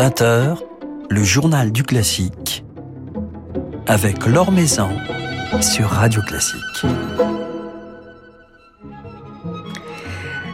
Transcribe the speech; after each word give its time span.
20h, 0.00 0.56
le 1.10 1.22
journal 1.22 1.72
du 1.72 1.82
classique 1.82 2.64
avec 3.86 4.24
Laure 4.24 4.50
Maison 4.50 4.88
sur 5.60 5.90
Radio 5.90 6.22
Classique. 6.22 6.86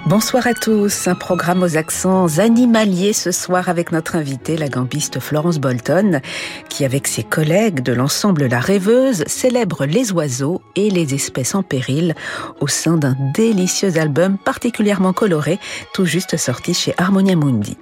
Bonsoir 0.07 0.49
à 0.49 0.55
tous, 0.55 1.07
un 1.07 1.15
programme 1.15 1.63
aux 1.63 1.77
accents 1.77 2.39
animaliers 2.39 3.13
ce 3.13 3.31
soir 3.31 3.69
avec 3.69 3.93
notre 3.93 4.17
invitée, 4.17 4.57
la 4.57 4.69
gambiste 4.69 5.21
Florence 5.21 5.61
Bolton, 5.61 6.21
qui 6.69 6.85
avec 6.85 7.07
ses 7.07 7.23
collègues 7.23 7.85
de 7.85 7.93
l'ensemble 7.93 8.47
La 8.47 8.59
Rêveuse 8.59 9.23
célèbre 9.29 9.85
les 9.85 10.11
oiseaux 10.11 10.61
et 10.75 10.91
les 10.91 11.15
espèces 11.15 11.55
en 11.55 11.63
péril 11.63 12.17
au 12.61 12.67
sein 12.67 12.97
d'un 12.97 13.15
délicieux 13.33 13.97
album 13.97 14.39
particulièrement 14.39 15.13
coloré, 15.13 15.61
tout 15.95 16.05
juste 16.05 16.37
sorti 16.37 16.75
chez 16.75 16.95
Harmonia 16.99 17.37
Mundi. 17.37 17.77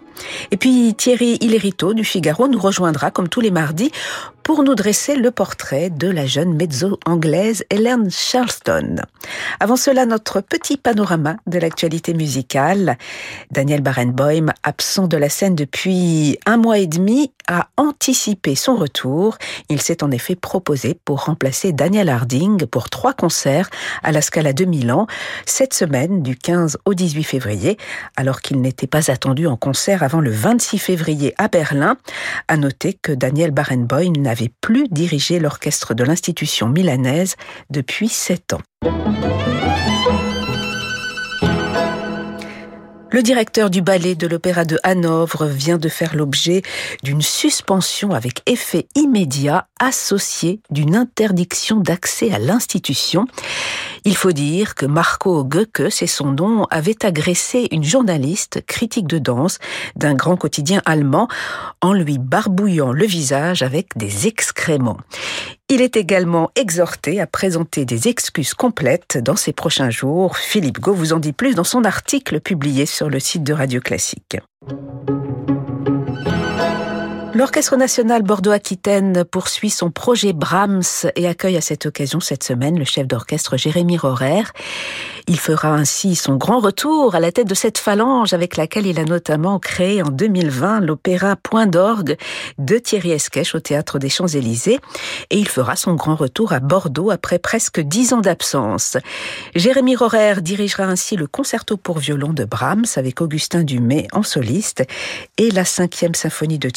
Et 0.50 0.56
puis 0.56 0.94
Thierry 0.94 1.38
Hillerito 1.40 1.94
du 1.94 2.04
Figaro 2.04 2.48
nous 2.48 2.58
rejoindra 2.58 3.10
comme 3.10 3.28
tous 3.28 3.40
les 3.40 3.50
mardis 3.50 3.90
pour 4.44 4.62
nous 4.62 4.74
dresser 4.74 5.16
le 5.16 5.30
portrait 5.30 5.88
de 5.88 6.06
la 6.06 6.26
jeune 6.26 6.54
mezzo 6.54 7.00
anglaise 7.06 7.64
Helen 7.70 8.10
Charleston. 8.10 8.96
Avant 9.58 9.76
cela, 9.76 10.04
notre 10.04 10.42
petit 10.42 10.76
panorama 10.76 11.36
de 11.46 11.58
l'actualité 11.58 12.12
musicale. 12.12 12.98
Daniel 13.50 13.80
Barenboim, 13.80 14.52
absent 14.62 15.08
de 15.08 15.16
la 15.16 15.30
scène 15.30 15.54
depuis 15.54 16.38
un 16.44 16.58
mois 16.58 16.78
et 16.78 16.86
demi, 16.86 17.32
a 17.48 17.68
anticipé 17.78 18.54
son 18.54 18.76
retour. 18.76 19.38
Il 19.70 19.80
s'est 19.80 20.04
en 20.04 20.10
effet 20.10 20.36
proposé 20.36 20.98
pour 21.06 21.24
remplacer 21.24 21.72
Daniel 21.72 22.10
Harding 22.10 22.66
pour 22.66 22.90
trois 22.90 23.14
concerts 23.14 23.70
à 24.02 24.12
la 24.12 24.20
Scala 24.20 24.52
de 24.52 24.66
Milan 24.66 25.06
cette 25.46 25.72
semaine 25.72 26.22
du 26.22 26.36
15 26.36 26.78
au 26.84 26.92
18 26.92 27.24
février, 27.24 27.78
alors 28.16 28.42
qu'il 28.42 28.60
n'était 28.60 28.86
pas 28.86 29.10
attendu 29.10 29.46
en 29.46 29.56
concert 29.56 30.02
avant 30.04 30.20
le 30.20 30.30
26 30.30 30.78
février 30.78 31.34
à 31.38 31.48
Berlin. 31.48 31.96
À 32.46 32.56
noter 32.56 32.92
que 32.94 33.12
Daniel 33.12 33.50
Barenboim 33.50 34.12
n'avait 34.18 34.52
plus 34.60 34.86
dirigé 34.88 35.40
l'orchestre 35.40 35.94
de 35.94 36.04
l'institution 36.04 36.68
milanaise 36.68 37.34
depuis 37.70 38.08
sept 38.08 38.52
ans. 38.52 38.60
Le 43.14 43.22
directeur 43.22 43.70
du 43.70 43.80
ballet 43.80 44.16
de 44.16 44.26
l'Opéra 44.26 44.64
de 44.64 44.80
Hanovre 44.82 45.46
vient 45.46 45.78
de 45.78 45.88
faire 45.88 46.16
l'objet 46.16 46.62
d'une 47.04 47.22
suspension 47.22 48.10
avec 48.10 48.42
effet 48.50 48.88
immédiat 48.96 49.68
associée 49.78 50.60
d'une 50.70 50.96
interdiction 50.96 51.76
d'accès 51.76 52.32
à 52.32 52.40
l'institution. 52.40 53.26
Il 54.06 54.16
faut 54.16 54.32
dire 54.32 54.74
que 54.74 54.84
Marco 54.84 55.44
Goecke, 55.44 55.90
c'est 55.90 56.06
son 56.06 56.32
nom, 56.32 56.64
avait 56.70 57.06
agressé 57.06 57.68
une 57.70 57.84
journaliste 57.84 58.62
critique 58.66 59.06
de 59.06 59.18
danse 59.18 59.58
d'un 59.96 60.14
grand 60.14 60.36
quotidien 60.36 60.82
allemand 60.84 61.26
en 61.80 61.94
lui 61.94 62.18
barbouillant 62.18 62.92
le 62.92 63.06
visage 63.06 63.62
avec 63.62 63.96
des 63.96 64.26
excréments. 64.26 64.98
Il 65.70 65.80
est 65.80 65.96
également 65.96 66.50
exhorté 66.54 67.18
à 67.18 67.26
présenter 67.26 67.86
des 67.86 68.08
excuses 68.08 68.52
complètes 68.52 69.16
dans 69.16 69.36
ces 69.36 69.54
prochains 69.54 69.90
jours. 69.90 70.36
Philippe 70.36 70.80
Gau 70.80 70.92
vous 70.92 71.14
en 71.14 71.18
dit 71.18 71.32
plus 71.32 71.54
dans 71.54 71.64
son 71.64 71.84
article 71.84 72.40
publié 72.40 72.84
sur 72.84 73.08
le 73.08 73.20
site 73.20 73.42
de 73.42 73.54
Radio 73.54 73.80
Classique. 73.80 74.36
L'Orchestre 77.36 77.76
national 77.76 78.22
Bordeaux-Aquitaine 78.22 79.24
poursuit 79.24 79.70
son 79.70 79.90
projet 79.90 80.32
Brahms 80.32 81.10
et 81.16 81.26
accueille 81.26 81.56
à 81.56 81.60
cette 81.60 81.84
occasion 81.84 82.20
cette 82.20 82.44
semaine 82.44 82.78
le 82.78 82.84
chef 82.84 83.08
d'orchestre 83.08 83.56
Jérémy 83.56 83.98
Rorer. 83.98 84.44
Il 85.26 85.40
fera 85.40 85.70
ainsi 85.70 86.14
son 86.14 86.36
grand 86.36 86.60
retour 86.60 87.16
à 87.16 87.20
la 87.20 87.32
tête 87.32 87.48
de 87.48 87.54
cette 87.54 87.78
phalange 87.78 88.34
avec 88.34 88.56
laquelle 88.56 88.86
il 88.86 89.00
a 89.00 89.04
notamment 89.04 89.58
créé 89.58 90.00
en 90.00 90.10
2020 90.10 90.80
l'opéra 90.80 91.34
Point 91.34 91.66
d'orgue 91.66 92.16
de 92.58 92.78
Thierry 92.78 93.10
Esquèche 93.10 93.56
au 93.56 93.60
Théâtre 93.60 93.98
des 93.98 94.10
Champs-Élysées 94.10 94.78
et 95.30 95.38
il 95.38 95.48
fera 95.48 95.74
son 95.74 95.94
grand 95.94 96.14
retour 96.14 96.52
à 96.52 96.60
Bordeaux 96.60 97.10
après 97.10 97.40
presque 97.40 97.80
dix 97.80 98.12
ans 98.12 98.20
d'absence. 98.20 98.96
Jérémy 99.56 99.96
Rorer 99.96 100.40
dirigera 100.40 100.84
ainsi 100.84 101.16
le 101.16 101.26
concerto 101.26 101.78
pour 101.78 101.98
violon 101.98 102.32
de 102.32 102.44
Brahms 102.44 102.84
avec 102.94 103.20
Augustin 103.20 103.64
Dumay 103.64 104.06
en 104.12 104.22
soliste 104.22 104.84
et 105.36 105.50
la 105.50 105.64
cinquième 105.64 106.14
symphonie 106.14 106.60
de 106.60 106.68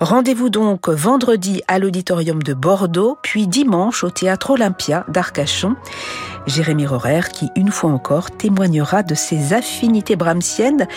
Rendez-vous 0.00 0.50
donc 0.50 0.88
vendredi 0.88 1.62
à 1.68 1.78
l'auditorium 1.78 2.42
de 2.42 2.54
Bordeaux, 2.54 3.18
puis 3.22 3.46
dimanche 3.46 4.04
au 4.04 4.10
théâtre 4.10 4.50
Olympia 4.50 5.04
d'Arcachon. 5.08 5.76
Jérémy 6.46 6.86
Rorer 6.86 7.22
qui, 7.32 7.48
une 7.56 7.70
fois 7.70 7.90
encore, 7.90 8.30
témoignera 8.30 9.02
de 9.02 9.14
ses 9.14 9.52
affinités 9.52 10.16
brahmsiennes, 10.16 10.88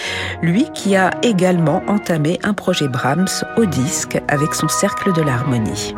lui 0.42 0.66
qui 0.74 0.96
a 0.96 1.12
également 1.22 1.82
entamé 1.88 2.40
un 2.44 2.54
projet 2.54 2.88
Brahms 2.88 3.44
au 3.58 3.66
disque 3.66 4.22
avec 4.28 4.54
son 4.54 4.68
Cercle 4.68 5.14
de 5.14 5.22
l'Harmonie. 5.22 5.94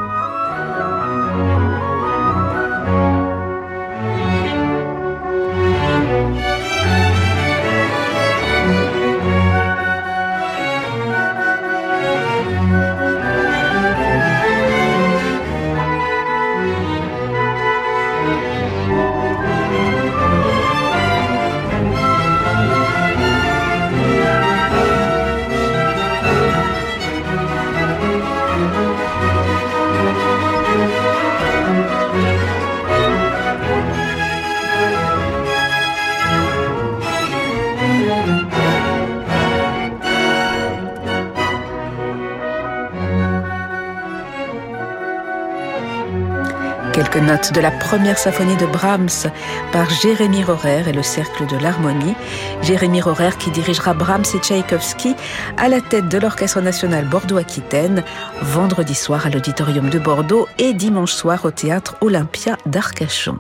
Notes 47.26 47.54
de 47.54 47.60
la 47.60 47.72
première 47.72 48.18
symphonie 48.18 48.56
de 48.58 48.66
Brahms 48.66 49.32
par 49.72 49.90
Jérémy 49.90 50.44
Rorer 50.44 50.84
et 50.88 50.94
le 50.94 51.02
Cercle 51.02 51.48
de 51.48 51.58
l'Harmonie. 51.58 52.16
Jérémy 52.62 53.02
Rorer 53.02 53.32
qui 53.38 53.50
dirigera 53.50 53.94
Brahms 53.94 54.26
et 54.36 54.38
Tchaïkovski 54.38 55.16
à 55.58 55.68
la 55.68 55.82
tête 55.82 56.08
de 56.08 56.18
l'Orchestre 56.18 56.62
national 56.62 57.06
Bordeaux-Aquitaine 57.06 58.04
vendredi 58.42 58.96
soir 58.96 59.26
à 59.26 59.30
l'Auditorium 59.30 59.90
de 59.90 60.00
Bordeaux 60.00 60.48
et 60.60 60.74
dimanche 60.74 61.14
soir 61.14 61.46
au 61.46 61.52
Théâtre 61.52 61.96
Olympia 62.02 62.58
d'Arcachon. 62.66 63.40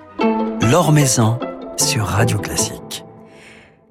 L'Or 0.61 0.91
Maison 0.91 1.39
sur 1.77 2.05
Radio 2.05 2.39
Classique. 2.39 3.04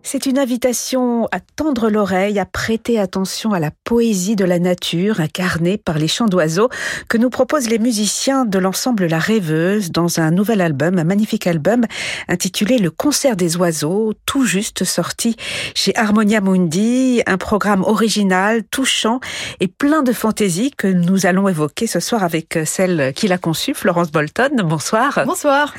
C'est 0.06 0.26
une 0.26 0.38
invitation 0.38 1.26
à 1.32 1.41
tendre 1.41 1.88
l'oreille, 1.88 2.38
à 2.38 2.44
prêter 2.44 3.00
attention 3.00 3.53
à 3.53 3.59
la 3.59 3.70
poésie 3.84 4.37
de 4.37 4.44
la 4.44 4.59
nature 4.59 5.19
incarnée 5.19 5.78
par 5.78 5.98
les 5.98 6.09
chants 6.09 6.26
d'oiseaux 6.26 6.69
que 7.09 7.16
nous 7.16 7.31
proposent 7.31 7.70
les 7.70 7.78
musiciens 7.78 8.44
de 8.44 8.59
l'ensemble 8.59 9.06
La 9.06 9.19
Rêveuse 9.19 9.91
dans 9.91 10.20
un 10.20 10.31
nouvel 10.31 10.60
album, 10.60 10.98
un 10.98 11.04
magnifique 11.04 11.47
album 11.47 11.87
intitulé 12.28 12.76
Le 12.76 12.91
concert 12.91 13.34
des 13.34 13.56
oiseaux, 13.56 14.12
tout 14.26 14.44
juste 14.44 14.84
sorti 14.84 15.37
chez 15.75 15.97
Harmonia 15.97 16.42
Mundi, 16.42 17.22
un 17.26 17.38
programme 17.38 17.82
original, 17.82 18.62
touchant 18.65 19.21
et 19.60 19.69
plein 19.69 20.03
de 20.03 20.12
fantaisie 20.12 20.71
que 20.71 20.86
nous 20.86 21.25
allons 21.25 21.48
évoquer 21.48 21.86
ce 21.86 21.98
soir 21.98 22.22
avec 22.22 22.59
celle 22.66 23.15
qui 23.15 23.26
l'a 23.26 23.38
conçu, 23.38 23.72
Florence 23.72 24.12
Bolton. 24.12 24.50
Bonsoir. 24.65 25.25
Bonsoir. 25.25 25.72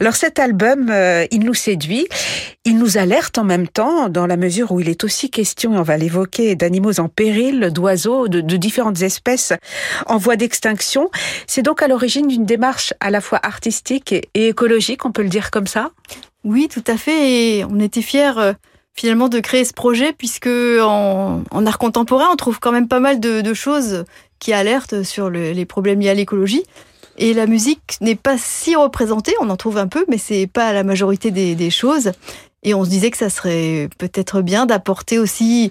Alors 0.00 0.14
cet 0.14 0.38
album, 0.38 0.88
euh, 0.90 1.26
il 1.30 1.40
nous 1.40 1.54
séduit, 1.54 2.08
il 2.64 2.78
nous 2.78 2.96
alerte 2.96 3.36
en 3.36 3.44
même 3.44 3.65
temps, 3.68 4.08
dans 4.08 4.26
la 4.26 4.36
mesure 4.36 4.72
où 4.72 4.80
il 4.80 4.88
est 4.88 5.04
aussi 5.04 5.30
question, 5.30 5.74
et 5.74 5.78
on 5.78 5.82
va 5.82 5.96
l'évoquer, 5.96 6.56
d'animaux 6.56 7.00
en 7.00 7.08
péril, 7.08 7.70
d'oiseaux, 7.72 8.28
de, 8.28 8.56
différentes 8.56 9.02
espèces 9.02 9.52
en 10.06 10.16
voie 10.16 10.36
d'extinction. 10.36 11.10
C'est 11.46 11.62
donc 11.62 11.82
à 11.82 11.88
l'origine 11.88 12.28
d'une 12.28 12.44
démarche 12.44 12.94
à 13.00 13.10
la 13.10 13.20
fois 13.20 13.40
artistique 13.42 14.12
et, 14.12 14.28
écologique, 14.34 15.04
on 15.04 15.12
peut 15.12 15.22
le 15.22 15.28
dire 15.28 15.50
comme 15.50 15.66
ça? 15.66 15.90
Oui, 16.44 16.68
tout 16.68 16.84
à 16.86 16.96
fait. 16.96 17.64
On 17.64 17.80
était 17.80 18.02
fiers 18.02 18.38
euh, 18.38 18.52
finalement 18.94 19.28
de 19.28 19.40
créer 19.40 19.64
ce 19.64 19.72
projet, 19.72 20.12
puisque 20.12 20.48
en, 20.48 21.42
art 21.66 21.78
contemporain, 21.78 22.28
on 22.32 22.36
trouve 22.36 22.60
quand 22.60 22.72
même 22.72 22.88
pas 22.88 23.00
mal 23.00 23.20
de, 23.20 23.54
choses 23.54 24.04
qui 24.38 24.52
alertent 24.52 25.02
sur 25.02 25.30
le, 25.30 25.52
les 25.52 25.66
problèmes 25.66 26.00
liés 26.00 26.10
à 26.10 26.14
l'écologie. 26.14 26.64
Et 27.18 27.32
la 27.32 27.46
musique 27.46 27.96
n'est 28.02 28.14
pas 28.14 28.36
si 28.36 28.76
représentée, 28.76 29.32
on 29.40 29.48
en 29.48 29.56
trouve 29.56 29.78
un 29.78 29.86
peu, 29.86 30.04
mais 30.08 30.18
c'est 30.18 30.46
pas 30.46 30.74
la 30.74 30.84
majorité 30.84 31.30
des 31.30 31.70
choses. 31.70 32.12
Et 32.66 32.74
on 32.74 32.84
se 32.84 32.90
disait 32.90 33.12
que 33.12 33.16
ça 33.16 33.30
serait 33.30 33.88
peut-être 33.96 34.42
bien 34.42 34.66
d'apporter 34.66 35.20
aussi 35.20 35.70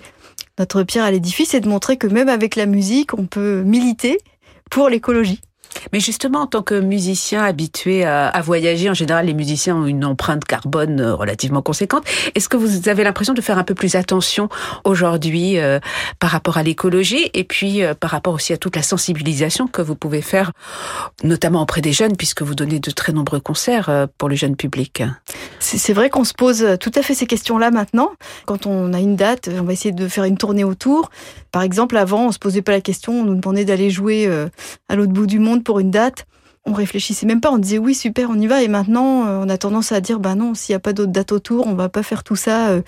notre 0.57 0.83
pierre 0.83 1.03
à 1.03 1.11
l'édifice 1.11 1.53
et 1.53 1.59
de 1.59 1.67
montrer 1.67 1.97
que 1.97 2.07
même 2.07 2.29
avec 2.29 2.55
la 2.55 2.65
musique, 2.65 3.13
on 3.13 3.25
peut 3.25 3.63
militer 3.63 4.17
pour 4.71 4.87
l'écologie. 4.87 5.41
Mais 5.93 5.99
justement, 5.99 6.41
en 6.41 6.47
tant 6.47 6.61
que 6.61 6.79
musicien 6.79 7.43
habitué 7.43 8.05
à, 8.05 8.41
voyager, 8.41 8.89
en 8.89 8.93
général, 8.93 9.25
les 9.25 9.33
musiciens 9.33 9.75
ont 9.75 9.85
une 9.85 10.05
empreinte 10.05 10.45
carbone 10.45 10.99
euh, 10.99 11.15
relativement 11.15 11.61
conséquente. 11.61 12.03
Est-ce 12.35 12.49
que 12.49 12.57
vous 12.57 12.89
avez 12.89 13.03
l'impression 13.03 13.33
de 13.33 13.41
faire 13.41 13.57
un 13.57 13.63
peu 13.63 13.75
plus 13.75 13.95
attention 13.95 14.49
aujourd'hui 14.83 15.57
euh, 15.57 15.79
par 16.19 16.29
rapport 16.29 16.57
à 16.57 16.63
l'écologie 16.63 17.29
et 17.33 17.43
puis 17.43 17.83
euh, 17.83 17.93
par 17.93 18.11
rapport 18.11 18.33
aussi 18.33 18.53
à 18.53 18.57
toute 18.57 18.75
la 18.75 18.83
sensibilisation 18.83 19.67
que 19.67 19.81
vous 19.81 19.95
pouvez 19.95 20.21
faire, 20.21 20.51
notamment 21.23 21.61
auprès 21.61 21.81
des 21.81 21.93
jeunes, 21.93 22.15
puisque 22.15 22.41
vous 22.41 22.55
donnez 22.55 22.79
de 22.79 22.91
très 22.91 23.13
nombreux 23.13 23.39
concerts 23.39 24.07
pour 24.17 24.29
le 24.29 24.35
jeune 24.35 24.55
public? 24.55 25.03
C'est 25.59 25.93
vrai 25.93 26.09
qu'on 26.09 26.23
se 26.23 26.33
pose 26.33 26.77
tout 26.79 26.91
à 26.95 27.01
fait 27.01 27.15
ces 27.15 27.25
questions-là 27.25 27.71
maintenant. 27.71 28.11
Quand 28.45 28.65
on 28.65 28.93
a 28.93 28.99
une 28.99 29.15
date, 29.15 29.49
on 29.59 29.63
va 29.63 29.73
essayer 29.73 29.91
de 29.91 30.07
faire 30.07 30.23
une 30.23 30.37
tournée 30.37 30.63
autour. 30.63 31.09
Par 31.51 31.61
exemple, 31.61 31.97
avant, 31.97 32.27
on 32.27 32.31
se 32.31 32.39
posait 32.39 32.61
pas 32.61 32.71
la 32.71 32.81
question, 32.81 33.21
on 33.21 33.23
nous 33.23 33.35
demandait 33.35 33.65
d'aller 33.65 33.89
jouer 33.89 34.29
à 34.89 34.95
l'autre 34.95 35.13
bout 35.13 35.27
du 35.27 35.39
monde 35.39 35.63
pour 35.63 35.74
une 35.79 35.91
date, 35.91 36.25
on 36.65 36.73
réfléchissait 36.73 37.25
même 37.25 37.41
pas, 37.41 37.51
on 37.51 37.57
disait 37.57 37.77
oui 37.77 37.93
super 37.93 38.29
on 38.29 38.35
y 38.35 38.47
va. 38.47 38.63
Et 38.63 38.67
maintenant 38.67 39.25
euh, 39.25 39.43
on 39.43 39.49
a 39.49 39.57
tendance 39.57 39.91
à 39.91 40.01
dire 40.01 40.19
bah 40.19 40.35
non 40.35 40.53
s'il 40.53 40.73
n'y 40.73 40.77
a 40.77 40.79
pas 40.79 40.93
d'autres 40.93 41.11
dates 41.11 41.31
autour 41.31 41.67
on 41.67 41.75
va 41.75 41.89
pas 41.89 42.03
faire 42.03 42.23
tout 42.23 42.35
ça 42.35 42.69
euh, 42.69 42.81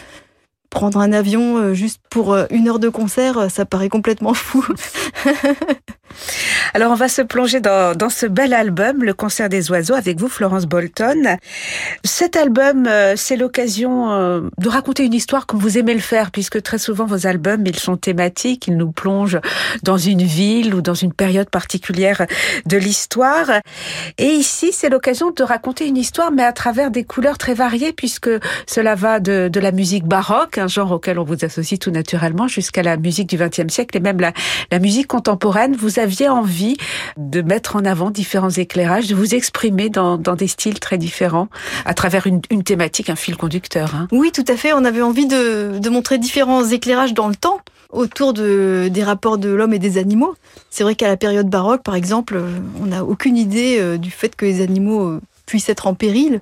prendre 0.70 1.00
un 1.00 1.12
avion 1.12 1.58
euh, 1.58 1.74
juste 1.74 2.02
pour 2.10 2.38
une 2.52 2.68
heure 2.68 2.80
de 2.80 2.90
concert 2.90 3.50
ça 3.50 3.66
paraît 3.66 3.90
complètement 3.90 4.34
fou 4.34 4.66
Alors 6.74 6.92
on 6.92 6.96
va 6.96 7.08
se 7.08 7.22
plonger 7.22 7.60
dans, 7.60 7.96
dans, 7.96 8.10
ce 8.10 8.26
bel 8.26 8.54
album, 8.54 9.04
Le 9.04 9.14
concert 9.14 9.50
des 9.50 9.72
oiseaux, 9.72 9.94
avec 9.94 10.20
vous, 10.20 10.28
Florence 10.28 10.66
Bolton. 10.66 11.38
Cet 12.04 12.36
album, 12.36 12.88
euh, 12.88 13.14
c'est 13.16 13.36
l'occasion 13.36 14.12
euh, 14.12 14.42
de 14.58 14.70
raconter 14.70 15.04
une 15.04 15.14
histoire 15.14 15.46
comme 15.46 15.60
vous 15.60 15.78
aimez 15.78 15.94
le 15.94 16.00
faire, 16.00 16.32
puisque 16.32 16.62
très 16.62 16.78
souvent 16.78 17.06
vos 17.06 17.28
albums, 17.28 17.64
ils 17.66 17.80
sont 17.80 17.98
thématiques, 17.98 18.68
ils 18.68 18.78
nous 18.78 18.92
plongent 18.92 19.40
dans 19.84 19.98
une 19.98 20.24
ville 20.24 20.76
ou 20.76 20.82
dans 20.82 20.94
une 20.94 21.14
période 21.14 21.50
particulière 21.50 22.26
de 22.66 22.78
l'histoire. 22.78 23.50
Et 24.18 24.28
ici, 24.28 24.72
c'est 24.72 24.90
l'occasion 24.90 25.32
de 25.32 25.44
raconter 25.44 25.88
une 25.88 25.98
histoire, 25.98 26.32
mais 26.32 26.44
à 26.44 26.54
travers 26.54 26.92
des 26.92 27.04
couleurs 27.04 27.38
très 27.38 27.54
variées, 27.54 27.94
puisque 27.94 28.30
cela 28.68 28.96
va 28.96 29.20
de, 29.20 29.50
de 29.52 29.60
la 29.60 29.72
musique 29.72 30.06
baroque, 30.06 30.57
un 30.58 30.68
genre 30.68 30.92
auquel 30.92 31.20
on 31.20 31.24
vous 31.24 31.44
associe 31.44 31.80
tout 31.80 31.92
naturellement, 31.92 32.48
jusqu'à 32.48 32.84
la 32.84 32.98
musique 32.98 33.30
du 33.30 33.38
XXe 33.38 33.72
siècle 33.72 33.98
et 33.98 34.00
même 34.00 34.20
la, 34.20 34.34
musique 34.80 35.08
contemporaine. 35.08 35.76
Vous 35.76 36.00
aviez 36.00 36.30
envie 36.30 36.78
de 37.18 37.42
mettre 37.42 37.76
en 37.76 37.86
avant 37.86 38.12
différents 38.12 38.50
éclairages, 38.50 39.08
de 39.08 39.16
vous 39.16 39.36
exprimer 39.36 39.90
dans, 39.90 40.18
des 40.18 40.48
styles 40.48 40.80
très 40.80 40.98
différents 40.98 41.50
à 41.86 41.94
travers 41.94 42.28
une, 42.28 42.42
thématique, 42.42 43.10
un 43.10 43.16
fil 43.16 43.38
conducteur. 43.38 43.96
Hein. 43.96 44.08
Oui, 44.12 44.32
tout 44.32 44.46
à 44.48 44.56
fait. 44.56 44.74
On 44.74 44.86
avait 44.86 45.02
envie 45.02 45.28
de, 45.28 45.90
montrer 45.90 46.18
différents 46.18 46.66
éclairages 46.66 47.14
dans 47.14 47.28
le 47.28 47.36
temps 47.36 47.60
autour 47.90 48.34
de, 48.34 48.90
des 48.92 49.04
rapports 49.04 49.38
de 49.38 49.50
l'homme 49.50 49.74
et 49.74 49.80
des 49.80 49.98
animaux. 49.98 50.36
C'est 50.70 50.84
vrai 50.84 50.96
qu'à 50.96 51.08
la 51.08 51.18
période 51.18 51.50
baroque, 51.50 51.84
par 51.84 51.96
exemple, 51.96 52.42
on 52.82 52.88
n'a 52.88 53.04
aucune 53.04 53.38
idée 53.38 53.78
euh, 53.80 53.98
du 53.98 54.12
fait 54.12 54.36
que 54.36 54.46
les 54.46 54.62
animaux 54.62 55.08
euh, 55.08 55.22
puissent 55.46 55.70
être 55.70 55.88
en 55.88 55.94
péril 55.94 56.42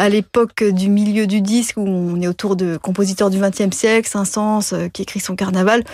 à 0.00 0.08
l'époque 0.08 0.64
du 0.64 0.88
milieu 0.88 1.26
du 1.26 1.42
disque, 1.42 1.76
où 1.76 1.86
on 1.86 2.18
est 2.22 2.26
autour 2.26 2.56
de 2.56 2.78
compositeurs 2.78 3.28
du 3.28 3.38
XXe 3.38 3.76
siècle, 3.76 4.08
Saint-Saëns, 4.08 4.72
euh, 4.72 4.88
qui 4.88 5.02
écrit 5.02 5.20
son 5.20 5.36
carnaval, 5.36 5.84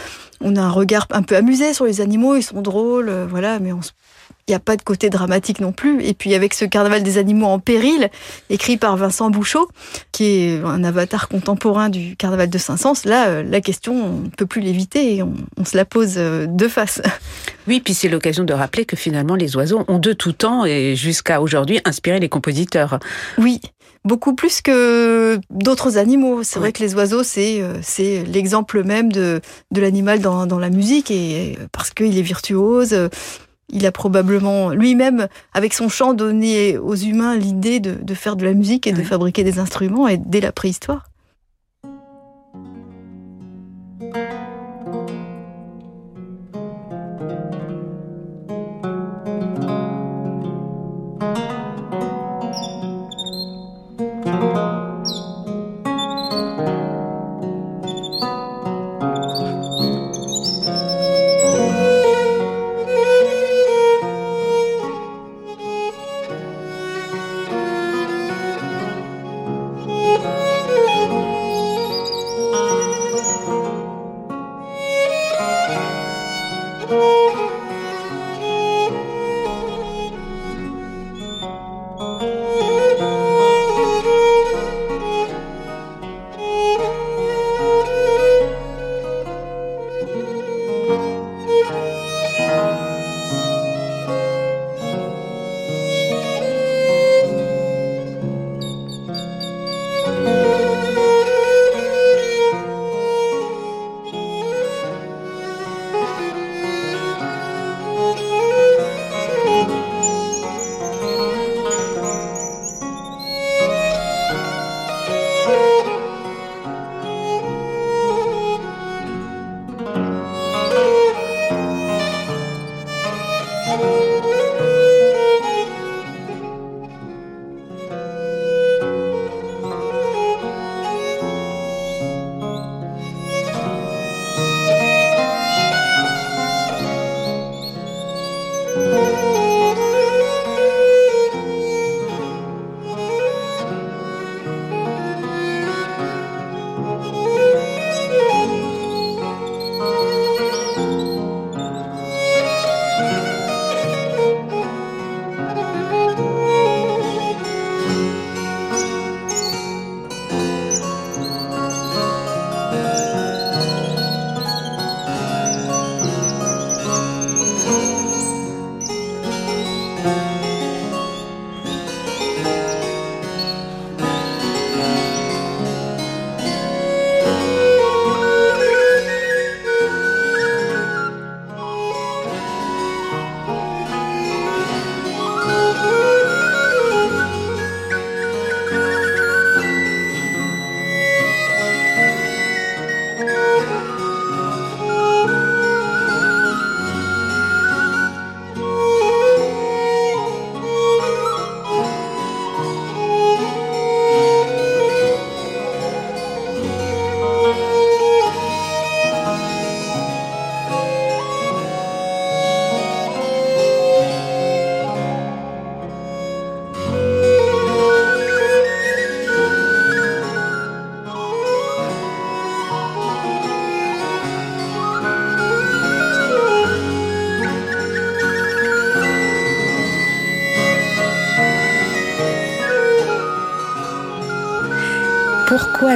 on 0.40 0.54
a 0.54 0.62
un 0.62 0.70
regard 0.70 1.08
un 1.10 1.22
peu 1.22 1.34
amusé 1.34 1.74
sur 1.74 1.86
les 1.86 2.00
animaux, 2.00 2.36
ils 2.36 2.44
sont 2.44 2.62
drôles, 2.62 3.08
euh, 3.08 3.26
voilà, 3.28 3.58
mais 3.58 3.70
il 3.70 4.50
n'y 4.50 4.54
a 4.54 4.60
pas 4.60 4.76
de 4.76 4.82
côté 4.82 5.10
dramatique 5.10 5.58
non 5.58 5.72
plus. 5.72 6.04
Et 6.04 6.14
puis 6.14 6.34
avec 6.36 6.54
ce 6.54 6.64
Carnaval 6.64 7.02
des 7.02 7.18
animaux 7.18 7.46
en 7.46 7.58
péril, 7.58 8.10
écrit 8.48 8.76
par 8.76 8.96
Vincent 8.96 9.28
Bouchot, 9.28 9.68
qui 10.12 10.24
est 10.24 10.62
un 10.62 10.84
avatar 10.84 11.28
contemporain 11.28 11.88
du 11.88 12.14
Carnaval 12.14 12.48
de 12.48 12.58
Saint-Saëns, 12.58 13.06
là, 13.06 13.26
euh, 13.26 13.42
la 13.42 13.60
question, 13.60 13.92
on 13.92 14.20
ne 14.20 14.28
peut 14.28 14.46
plus 14.46 14.60
l'éviter 14.60 15.16
et 15.16 15.22
on, 15.24 15.34
on, 15.56 15.64
se 15.64 15.76
la 15.76 15.84
pose 15.84 16.14
de 16.14 16.68
face. 16.68 17.02
Oui, 17.68 17.80
puis 17.80 17.94
c'est 17.94 18.08
l'occasion 18.08 18.44
de 18.44 18.52
rappeler 18.52 18.84
que 18.84 18.94
finalement 18.94 19.34
les 19.34 19.56
oiseaux 19.56 19.84
ont 19.88 19.98
de 19.98 20.12
tout 20.12 20.30
temps 20.30 20.64
et 20.64 20.94
jusqu'à 20.94 21.40
aujourd'hui 21.40 21.80
inspiré 21.84 22.20
les 22.20 22.28
compositeurs. 22.28 23.00
Oui, 23.38 23.60
beaucoup 24.06 24.34
plus 24.34 24.62
que 24.62 25.38
d'autres 25.50 25.98
animaux. 25.98 26.42
C'est 26.42 26.58
vrai 26.58 26.72
que 26.72 26.82
les 26.82 26.94
oiseaux, 26.94 27.22
c'est 27.22 27.60
euh, 27.60 27.78
c'est 27.82 28.24
l'exemple 28.24 28.84
même 28.84 29.12
de, 29.12 29.40
de 29.72 29.80
l'animal 29.80 30.20
dans, 30.20 30.46
dans 30.46 30.58
la 30.58 30.70
musique 30.70 31.10
et 31.10 31.58
parce 31.72 31.90
qu'il 31.90 32.16
est 32.16 32.22
virtuose. 32.22 32.96
Il 33.68 33.84
a 33.84 33.90
probablement 33.90 34.70
lui-même, 34.70 35.26
avec 35.52 35.74
son 35.74 35.88
chant, 35.88 36.14
donné 36.14 36.78
aux 36.78 36.94
humains 36.94 37.34
l'idée 37.34 37.80
de, 37.80 37.94
de, 38.00 38.14
faire 38.14 38.36
de 38.36 38.44
la 38.44 38.54
musique 38.54 38.86
et 38.86 38.92
de 38.92 39.02
fabriquer 39.02 39.42
des 39.42 39.58
instruments 39.58 40.06
et 40.06 40.18
dès 40.18 40.40
la 40.40 40.52
préhistoire. 40.52 41.08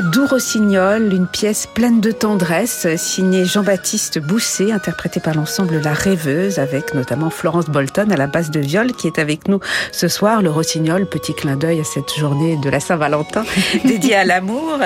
Doux 0.02 0.26
Rossignol, 0.26 1.12
une 1.12 1.26
pièce 1.26 1.66
pleine 1.66 2.00
de 2.00 2.11
tendresse, 2.11 2.87
signée 2.97 3.45
Jean-Baptiste 3.45 4.19
Bousset, 4.19 4.73
interprétée 4.73 5.21
par 5.21 5.35
l'ensemble 5.35 5.78
La 5.83 5.92
Rêveuse, 5.92 6.59
avec 6.59 6.95
notamment 6.95 7.28
Florence 7.28 7.66
Bolton 7.66 8.11
à 8.11 8.16
la 8.16 8.26
basse 8.26 8.50
de 8.50 8.61
viol, 8.61 8.92
qui 8.92 9.07
est 9.07 9.19
avec 9.19 9.49
nous 9.49 9.61
ce 9.92 10.09
soir. 10.09 10.40
Le 10.42 10.50
Rossignol, 10.50 11.07
petit 11.07 11.35
clin 11.35 11.57
d'œil 11.57 11.80
à 11.80 11.85
cette 11.85 12.14
journée 12.14 12.57
de 12.57 12.71
la 12.71 12.80
Saint-Valentin 12.80 13.45
dédiée 13.85 14.14
à 14.14 14.25
l'amour. 14.25 14.78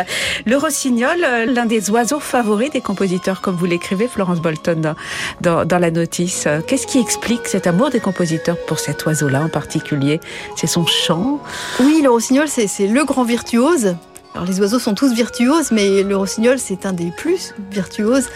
Le 0.47 0.57
Rossignol, 0.57 1.19
l'un 1.47 1.67
des 1.67 1.91
oiseaux 1.91 2.21
favoris 2.21 2.71
des 2.71 2.81
compositeurs, 2.81 3.41
comme 3.41 3.55
vous 3.55 3.67
l'écrivez, 3.67 4.09
Florence 4.09 4.41
Bolton, 4.41 4.95
dans, 5.41 5.65
dans 5.65 5.79
la 5.79 5.91
notice. 5.91 6.49
Qu'est-ce 6.67 6.87
qui 6.87 6.99
explique 6.99 7.47
cet 7.47 7.67
amour 7.67 7.91
des 7.91 8.01
compositeurs 8.01 8.57
pour 8.67 8.81
cet 8.81 9.07
oiseau-là 9.07 9.43
en 9.43 9.49
particulier? 9.49 10.21
C'est 10.57 10.67
son 10.67 10.87
chant? 10.87 11.41
Oui, 11.79 12.01
le 12.03 12.11
Rossignol, 12.11 12.49
c'est 12.49 12.87
le 12.89 13.05
grand 13.05 13.25
virtuose. 13.25 13.95
Alors 14.35 14.47
les 14.49 14.61
oiseaux 14.61 14.81
sont 14.81 14.95
tous 14.95 15.13
virtuoses, 15.13 15.71
mais 15.71 16.03
le 16.03 16.17
rossignol 16.17 16.59
c'est 16.59 16.87
un 16.87 16.93
des 16.93 17.13
plus 17.13 17.55
virtuoses. 17.71 18.27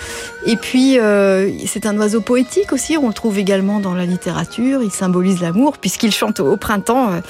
Et 0.47 0.55
puis 0.55 0.97
euh, 1.00 1.50
c'est 1.67 1.87
un 1.87 1.99
oiseau 1.99 2.21
poétique 2.21 2.73
aussi, 2.73 2.97
on 2.97 3.09
le 3.09 3.14
trouve 3.14 3.37
également 3.37 3.81
dans 3.81 3.95
la 3.95 4.07
littérature, 4.07 4.81
il 4.85 4.93
symbolise 4.93 5.40
l'amour 5.40 5.78
puisqu'il 5.78 6.12
chante 6.12 6.38
au 6.38 6.57
printemps, 6.57 7.11
euh, 7.11 7.21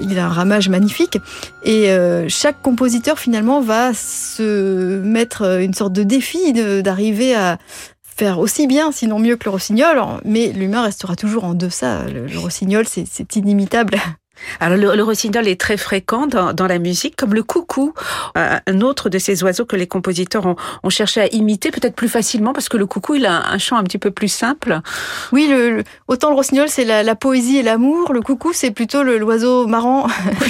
il 0.00 0.20
a 0.20 0.26
un 0.26 0.28
ramage 0.28 0.68
magnifique. 0.68 1.18
Et 1.64 1.90
euh, 1.90 2.28
chaque 2.28 2.62
compositeur 2.62 3.18
finalement 3.18 3.60
va 3.60 3.92
se 3.92 5.00
mettre 5.00 5.60
une 5.60 5.74
sorte 5.74 5.92
de 5.92 6.04
défi 6.04 6.52
d'arriver 6.52 7.34
à 7.34 7.58
faire 8.04 8.38
aussi 8.38 8.68
bien, 8.68 8.92
sinon 8.92 9.18
mieux 9.18 9.34
que 9.34 9.46
le 9.46 9.50
rossignol, 9.50 10.00
mais 10.24 10.52
l'humain 10.52 10.82
restera 10.82 11.16
toujours 11.16 11.42
en 11.42 11.54
deçà. 11.54 12.04
Le, 12.04 12.26
le 12.26 12.38
rossignol 12.38 12.86
c'est 12.86 13.34
inimitable. 13.34 13.98
Alors 14.60 14.78
le, 14.78 15.02
rossignol 15.02 15.48
est 15.48 15.60
très 15.60 15.76
fréquent 15.76 16.26
dans, 16.26 16.66
la 16.66 16.78
musique, 16.78 17.16
comme 17.16 17.34
le 17.34 17.42
coucou, 17.42 17.92
euh, 18.36 18.58
un 18.66 18.80
autre 18.80 19.08
de 19.08 19.18
ces 19.18 19.42
oiseaux 19.42 19.64
que 19.64 19.76
les 19.76 19.86
compositeurs 19.86 20.46
ont, 20.46 20.90
cherché 20.90 21.22
à 21.22 21.26
imiter 21.28 21.70
peut-être 21.70 21.94
plus 21.94 22.08
facilement 22.08 22.52
parce 22.52 22.68
que 22.68 22.76
le 22.76 22.84
coucou 22.84 23.14
il 23.14 23.24
a 23.24 23.50
un, 23.50 23.58
chant 23.58 23.76
un 23.76 23.82
petit 23.82 23.98
peu 23.98 24.10
plus 24.10 24.28
simple. 24.28 24.80
Oui, 25.32 25.48
le, 25.48 25.84
autant 26.06 26.28
le 26.28 26.36
rossignol 26.36 26.68
c'est 26.68 26.84
la, 26.84 27.14
poésie 27.14 27.58
et 27.58 27.62
l'amour, 27.62 28.12
le 28.12 28.20
coucou 28.20 28.52
c'est 28.52 28.70
plutôt 28.70 29.02
l'oiseau 29.02 29.66
marrant. 29.66 30.06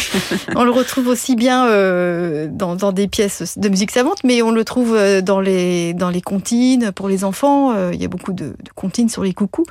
on 0.57 0.65
le 0.65 0.71
retrouve 0.71 1.09
aussi 1.09 1.37
bien 1.37 1.67
euh, 1.67 2.49
dans, 2.51 2.93
des 2.93 3.09
pièces 3.09 3.59
de 3.59 3.69
musique 3.69 3.91
savante, 3.91 4.19
mais 4.25 4.43
on 4.43 4.51
le 4.51 4.65
trouve 4.65 4.95
euh, 4.97 5.21
dans 5.21 5.41
les 5.41 5.95
dans 5.95 6.11
les 6.11 6.21
comptines 6.21 6.93
pour 6.93 7.09
les 7.09 7.25
enfants. 7.25 7.91
Il 7.93 8.01
y 8.01 8.05
a 8.05 8.09
beaucoup 8.09 8.33
de, 8.33 8.47
de 8.47 8.71
comptines 8.75 9.09
sur 9.09 9.23
les 9.23 9.33
coucous. 9.33 9.65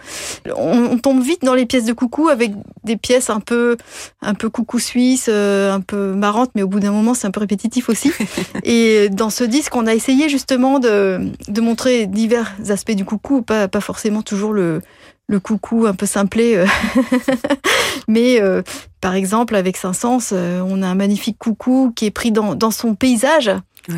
On, 0.56 0.92
on 0.92 0.98
tombe 0.98 1.22
vite 1.22 1.44
dans 1.44 1.54
les 1.54 1.66
pièces 1.66 1.86
de 1.86 1.94
coucou 1.94 2.30
avec 2.30 2.54
des 2.84 2.98
pièces 2.98 3.30
un 3.30 3.40
peu 3.40 3.78
un 4.22 4.34
peu 4.34 4.50
coucou 4.50 4.80
suisse, 4.80 5.28
euh, 5.30 5.74
un 5.74 5.82
peu 5.82 6.14
marrante, 6.14 6.52
mais 6.56 6.62
au 6.62 6.68
bout 6.68 6.80
d'un 6.80 6.92
moment, 6.92 7.14
c'est 7.14 7.28
un 7.28 7.32
peu 7.32 7.40
répétitif 7.40 7.90
aussi. 7.90 8.12
et 8.64 9.10
dans 9.10 9.30
ce 9.30 9.44
disque, 9.44 9.76
on 9.76 9.88
a 9.88 9.96
essayé 9.96 10.30
justement 10.30 10.80
de, 10.80 11.32
de 11.48 11.62
montrer 11.62 12.06
divers 12.06 12.52
aspects 12.70 12.92
du 12.92 13.06
coucou, 13.06 13.42
pas, 13.42 13.68
pas 13.68 13.82
forcément 13.82 14.22
toujours 14.22 14.54
le, 14.54 14.82
le 15.28 15.40
coucou 15.40 15.86
un 15.88 15.94
peu 15.94 16.06
simplé. 16.06 16.56
Euh. 16.56 16.66
mais 18.08 18.42
euh, 18.42 18.62
par 19.00 19.16
exemple, 19.16 19.56
avec 19.56 19.78
Saint-Saëns, 19.78 20.34
on 20.34 20.84
a 20.84 20.88
un 20.88 20.96
magnifique 20.96 21.38
coucou 21.40 21.92
qui 21.96 22.06
est 22.06 22.12
pris 22.12 22.32
dans, 22.32 22.54
dans 22.54 22.72
son 22.72 22.94
paysage. 22.94 23.50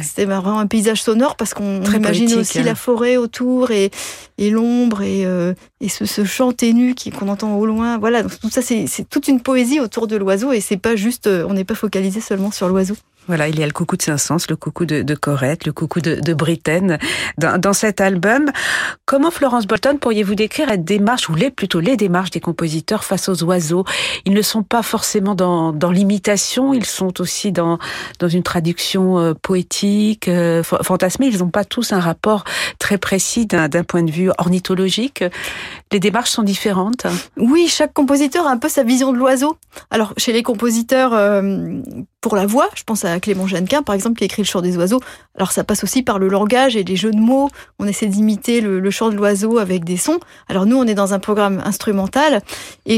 C'était 0.02 0.26
vraiment 0.26 0.60
un 0.60 0.68
paysage 0.68 1.02
sonore 1.02 1.36
parce 1.36 1.54
qu'on 1.54 1.84
imagine 1.84 2.34
aussi 2.36 2.60
hein. 2.60 2.64
la 2.64 2.76
forêt 2.76 3.18
autour 3.18 3.72
et, 3.72 3.92
et 4.38 4.50
l'ombre 4.50 5.02
et, 5.02 5.26
euh, 5.26 5.54
et 5.82 5.90
ce, 5.90 6.06
ce, 6.06 6.24
chant 6.24 6.54
ténu 6.54 6.96
qu'on 7.18 7.28
entend 7.28 7.56
au 7.56 7.66
loin. 7.66 7.98
Voilà, 7.98 8.24
tout 8.24 8.50
ça, 8.50 8.62
c'est 8.62 8.88
toute 9.10 9.28
une 9.28 9.42
poésie 9.42 9.80
autour 9.80 10.08
de 10.08 10.16
l'oiseau 10.16 10.52
et 10.52 10.62
c'est 10.62 10.78
pas 10.78 10.96
juste, 10.96 11.28
euh, 11.28 11.46
on 11.50 11.54
n'est 11.54 11.66
pas 11.66 11.76
focalisé 11.76 12.22
seulement 12.22 12.52
sur 12.52 12.70
l'oiseau. 12.70 12.96
Voilà, 13.28 13.48
il 13.48 13.58
y 13.58 13.64
a 13.64 13.66
le 13.66 13.72
coucou 13.72 13.96
de 13.96 14.02
Saint-Saëns, 14.02 14.46
le 14.50 14.58
coucou 14.58 14.86
de, 14.86 15.02
de, 15.02 15.14
le 15.14 15.72
coucou 15.72 16.02
de, 16.02 16.16
de 16.16 16.34
Britaine 16.34 17.00
dans, 17.38 17.74
cet 17.74 18.02
album. 18.02 18.52
Comment, 19.06 19.32
Florence 19.32 19.66
Bolton, 19.66 19.98
pourriez-vous 19.98 20.36
décrire 20.36 20.68
la 20.68 20.76
démarche, 20.76 21.30
ou 21.30 21.36
les, 21.36 21.50
plutôt 21.50 21.80
les 21.80 21.96
démarches 21.96 22.32
des 22.32 22.42
compositeurs 22.42 23.06
face 23.06 23.30
aux 23.30 23.44
oiseaux? 23.44 23.86
Ils 24.26 24.34
ne 24.34 24.42
sont 24.42 24.64
pas 24.64 24.84
forcément 24.84 25.36
dans, 25.36 25.92
l'imitation, 25.92 26.74
ils 26.74 26.86
sont 26.86 27.22
aussi 27.22 27.54
dans, 27.54 27.80
dans 28.20 28.28
une 28.28 28.44
traduction 28.44 29.20
euh, 29.20 29.34
poétique, 29.34 30.28
euh, 30.28 30.62
fantasmée. 30.64 31.28
Ils 31.28 31.40
n'ont 31.40 31.50
pas 31.50 31.66
tous 31.66 31.94
un 31.94 32.00
rapport 32.00 32.44
très 32.78 32.98
précis 32.98 33.46
d'un 33.46 33.70
point 33.84 34.04
de 34.04 34.12
vue 34.12 34.32
ornithologique. 34.38 35.24
Les 35.94 36.00
démarches 36.00 36.32
sont 36.32 36.42
différentes 36.42 37.06
Oui, 37.38 37.68
chaque 37.68 37.94
compositeur 37.94 38.48
a 38.48 38.50
un 38.50 38.58
peu 38.58 38.68
sa 38.68 38.82
vision 38.82 39.14
de 39.14 39.18
l'oiseau. 39.18 39.58
Alors, 39.92 40.14
chez 40.18 40.34
les 40.34 40.42
compositeurs 40.42 41.14
euh, 41.14 41.82
pour 42.20 42.36
la 42.36 42.48
voix, 42.48 42.68
je 42.74 42.82
pense 42.82 43.06
à 43.06 43.20
Clément 43.20 43.46
Jeannequin, 43.46 43.84
par 43.84 43.94
exemple, 43.94 44.18
qui 44.18 44.24
écrit 44.24 44.42
le 44.42 44.48
chant 44.48 44.62
des 44.62 44.76
oiseaux. 44.76 45.02
Alors 45.36 45.52
ça 45.52 45.64
passe 45.64 45.84
aussi 45.84 46.02
par 46.02 46.18
le 46.18 46.30
langage 46.30 46.76
et 46.76 46.84
les 46.84 46.96
jeux 46.96 47.12
de 47.12 47.20
mots. 47.20 47.48
On 47.78 47.88
essaie 47.88 48.08
d'imiter 48.08 48.60
le, 48.60 48.90
chant 48.90 49.10
de 49.10 49.16
l'oiseau 49.16 49.60
avec 49.60 49.84
des 49.84 49.98
sons. 49.98 50.20
Alors 50.50 50.66
nous, 50.66 50.78
on 50.78 50.86
est 50.86 50.96
dans 50.96 51.14
un 51.14 51.20
programme 51.20 51.62
instrumental. 51.64 52.42
Et, 52.88 52.98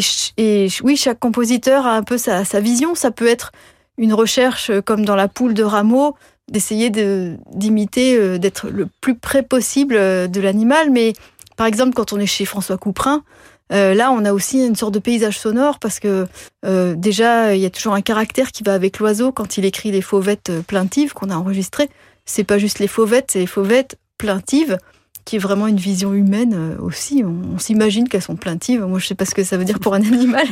oui, 0.81 0.95
chaque 0.95 1.19
compositeur 1.19 1.85
a 1.85 1.97
un 1.97 2.03
peu 2.03 2.17
sa, 2.17 2.43
vision. 2.61 2.95
Ça 2.95 3.11
peut 3.11 3.27
être 3.27 3.51
une 3.97 4.13
recherche 4.13 4.69
euh, 4.69 4.81
comme 4.81 5.03
dans 5.03 5.17
la 5.17 5.27
poule 5.27 5.53
de 5.53 5.63
Rameau, 5.63 6.15
d'essayer 6.49 6.89
d'imiter, 6.89 8.15
euh, 8.15 8.37
d'être 8.37 8.69
le 8.69 8.87
plus 9.01 9.15
près 9.15 9.43
possible 9.43 9.95
de 9.95 10.39
l'animal. 10.39 10.91
Mais 10.91 11.11
par 11.55 11.67
exemple, 11.67 11.93
quand 11.93 12.13
on 12.13 12.19
est 12.19 12.25
chez 12.25 12.45
François 12.45 12.77
Couperin, 12.77 13.23
euh, 13.71 13.93
là, 13.93 14.11
on 14.11 14.25
a 14.25 14.33
aussi 14.33 14.65
une 14.65 14.75
sorte 14.75 14.93
de 14.93 14.99
paysage 14.99 15.39
sonore 15.39 15.79
parce 15.79 15.99
que 15.99 16.27
euh, 16.65 16.93
déjà, 16.95 17.55
il 17.55 17.61
y 17.61 17.65
a 17.65 17.69
toujours 17.69 17.93
un 17.93 18.01
caractère 18.01 18.51
qui 18.51 18.63
va 18.63 18.73
avec 18.73 18.99
l'oiseau 18.99 19.31
quand 19.31 19.57
il 19.57 19.65
écrit 19.65 19.91
les 19.91 20.01
fauvettes 20.01 20.49
euh, 20.51 20.61
plaintives 20.61 21.13
qu'on 21.13 21.29
a 21.29 21.35
enregistrées. 21.35 21.89
C'est 22.25 22.43
pas 22.43 22.57
juste 22.57 22.79
les 22.79 22.87
fauvettes, 22.87 23.31
c'est 23.31 23.39
les 23.39 23.47
fauvettes 23.47 23.97
plaintives 24.17 24.77
qui 25.25 25.37
est 25.37 25.39
vraiment 25.39 25.65
une 25.65 25.77
vision 25.77 26.13
humaine 26.13 26.53
euh, 26.55 26.75
aussi. 26.79 27.23
On, 27.25 27.57
s'imagine 27.57 28.07
qu'elles 28.07 28.21
sont 28.21 28.35
plaintives. 28.35 28.85
Moi, 28.85 28.99
je 28.99 29.07
sais 29.07 29.15
pas 29.15 29.25
ce 29.25 29.33
que 29.33 29.43
ça 29.43 29.57
veut 29.57 29.65
dire 29.65 29.79
pour 29.79 29.95
un 29.95 30.01
animal. 30.01 30.45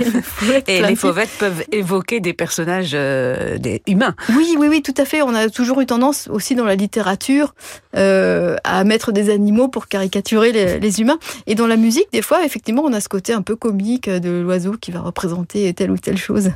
Et 0.67 0.81
les 0.81 0.95
fauvettes 0.95 1.29
peuvent 1.37 1.63
évoquer 1.71 2.19
des 2.19 2.33
personnages 2.33 2.91
euh, 2.95 3.59
des 3.59 3.83
humains. 3.87 4.15
Oui, 4.35 4.55
oui, 4.57 4.67
oui, 4.67 4.81
tout 4.81 4.93
à 4.97 5.05
fait. 5.05 5.21
On 5.21 5.35
a 5.35 5.49
toujours 5.49 5.79
eu 5.81 5.85
tendance 5.85 6.27
aussi 6.27 6.55
dans 6.55 6.65
la 6.65 6.73
littérature 6.73 7.53
euh, 7.95 8.55
à 8.63 8.83
mettre 8.83 9.11
des 9.11 9.29
animaux 9.29 9.67
pour 9.67 9.87
caricaturer 9.87 10.51
les, 10.51 10.79
les, 10.79 11.01
humains. 11.01 11.19
Et 11.45 11.53
dans 11.53 11.67
la 11.67 11.77
musique, 11.77 12.07
des 12.11 12.23
fois, 12.23 12.43
effectivement, 12.43 12.81
on 12.83 12.93
a 12.93 12.99
ce 12.99 13.09
côté 13.09 13.31
un 13.31 13.43
peu 13.43 13.55
comique 13.55 14.09
de 14.09 14.41
l'oiseau 14.41 14.73
qui 14.81 14.89
va 14.89 15.01
représenter 15.01 15.71
telle 15.75 15.91
ou 15.91 15.97
telle 15.97 16.17
chose. 16.17 16.49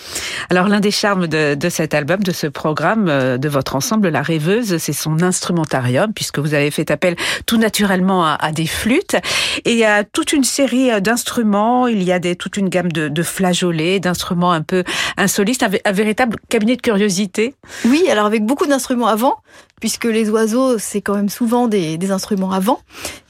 Alors, 0.50 0.68
l'un 0.68 0.80
des 0.80 0.92
charmes 0.92 1.26
de, 1.26 1.56
de, 1.56 1.68
cet 1.68 1.92
album, 1.92 2.22
de 2.22 2.30
ce 2.30 2.46
programme, 2.46 3.06
de 3.06 3.48
votre 3.48 3.74
ensemble, 3.74 4.10
La 4.10 4.22
Rêveuse, 4.22 4.76
c'est 4.76 4.92
son 4.92 5.22
instrumentarium, 5.22 6.12
puisque 6.12 6.38
vous 6.38 6.54
avez 6.54 6.70
fait 6.70 6.92
appel 6.92 7.16
tout 7.46 7.56
naturellement 7.64 8.26
à, 8.26 8.52
des 8.52 8.66
flûtes. 8.66 9.16
Et 9.64 9.72
il 9.72 9.78
y 9.78 9.84
a 9.84 10.04
toute 10.04 10.32
une 10.32 10.44
série 10.44 10.90
euh, 10.90 11.00
d'instruments, 11.00 11.86
il 11.86 12.02
y 12.02 12.12
a 12.12 12.18
des, 12.18 12.36
toute 12.36 12.56
une 12.58 12.68
gamme 12.68 12.92
de, 12.92 13.22
flageolets, 13.22 14.00
d'instruments 14.00 14.52
un 14.52 14.60
peu 14.60 14.84
insolites, 15.16 15.62
un, 15.62 15.92
véritable 15.92 16.36
cabinet 16.50 16.76
de 16.76 16.82
curiosité. 16.82 17.54
Oui, 17.86 18.04
alors 18.10 18.26
avec 18.26 18.44
beaucoup 18.44 18.66
d'instruments 18.66 19.06
avant, 19.06 19.38
puisque 19.80 20.04
les 20.04 20.28
oiseaux, 20.28 20.78
c'est 20.78 21.00
quand 21.00 21.14
même 21.14 21.30
souvent 21.30 21.66
des, 21.66 21.98
instruments 22.10 22.52
avant. 22.52 22.80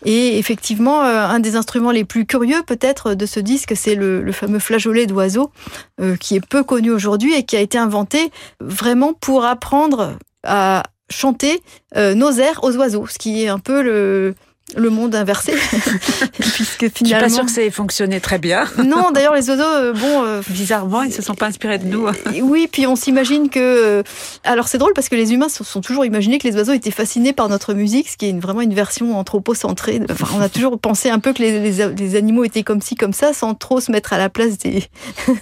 Et 0.04 0.36
effectivement, 0.38 1.02
euh, 1.02 1.26
un 1.26 1.38
des 1.38 1.54
instruments 1.54 1.92
les 1.92 2.04
plus 2.04 2.26
curieux 2.26 2.62
peut-être 2.66 3.14
de 3.14 3.26
ce 3.26 3.38
disque, 3.38 3.74
c'est 3.76 3.94
le, 3.94 4.20
le, 4.20 4.32
fameux 4.32 4.58
flageolet 4.58 5.06
d'oiseau, 5.06 5.52
euh, 6.00 6.16
qui 6.16 6.34
est 6.34 6.44
peu 6.44 6.64
connu 6.64 6.90
aujourd'hui 6.90 7.34
et 7.34 7.44
qui 7.44 7.56
a 7.56 7.60
été 7.60 7.78
inventé 7.78 8.32
vraiment 8.60 9.12
pour 9.14 9.44
apprendre 9.44 10.18
à 10.42 10.82
chanter 11.10 11.62
euh, 11.96 12.14
nos 12.14 12.32
airs 12.32 12.62
aux 12.62 12.74
oiseaux, 12.76 13.06
ce 13.06 13.18
qui 13.18 13.44
est 13.44 13.48
un 13.48 13.58
peu 13.58 13.82
le, 13.82 14.34
le 14.76 14.90
monde 14.90 15.14
inversé, 15.14 15.52
puisque 16.32 16.88
finalement. 16.88 16.94
Je 16.98 17.04
suis 17.06 17.14
pas 17.14 17.28
sûre 17.28 17.44
que 17.44 17.50
ça 17.50 17.62
ait 17.62 17.70
fonctionné 17.70 18.20
très 18.20 18.38
bien. 18.38 18.64
non, 18.84 19.10
d'ailleurs 19.12 19.34
les 19.34 19.48
oiseaux, 19.50 19.62
euh, 19.62 19.92
bon, 19.92 20.24
euh, 20.24 20.40
bizarrement, 20.48 21.02
ils 21.02 21.12
se 21.12 21.22
sont 21.22 21.34
pas 21.34 21.46
inspirés 21.46 21.78
de 21.78 21.86
nous. 21.86 22.06
oui, 22.42 22.68
puis 22.70 22.86
on 22.86 22.96
s'imagine 22.96 23.50
que. 23.50 24.02
alors 24.42 24.66
c'est 24.68 24.78
drôle 24.78 24.94
parce 24.94 25.08
que 25.08 25.16
les 25.16 25.32
humains 25.32 25.48
se 25.48 25.62
sont 25.64 25.80
toujours 25.80 26.04
imaginés 26.04 26.38
que 26.38 26.48
les 26.48 26.56
oiseaux 26.56 26.72
étaient 26.72 26.90
fascinés 26.90 27.32
par 27.32 27.48
notre 27.48 27.74
musique, 27.74 28.08
ce 28.08 28.16
qui 28.16 28.26
est 28.26 28.30
une, 28.30 28.40
vraiment 28.40 28.62
une 28.62 28.74
version 28.74 29.16
anthropocentrée. 29.18 30.00
Enfin, 30.10 30.26
on 30.36 30.40
a 30.40 30.48
toujours 30.48 30.78
pensé 30.78 31.10
un 31.10 31.18
peu 31.18 31.32
que 31.32 31.42
les, 31.42 31.70
les, 31.70 32.16
animaux 32.16 32.44
étaient 32.44 32.62
comme 32.62 32.80
ci, 32.80 32.94
comme 32.94 33.12
ça, 33.12 33.32
sans 33.32 33.54
trop 33.54 33.80
se 33.80 33.92
mettre 33.92 34.12
à 34.12 34.18
la 34.18 34.30
place 34.30 34.58
des, 34.58 34.84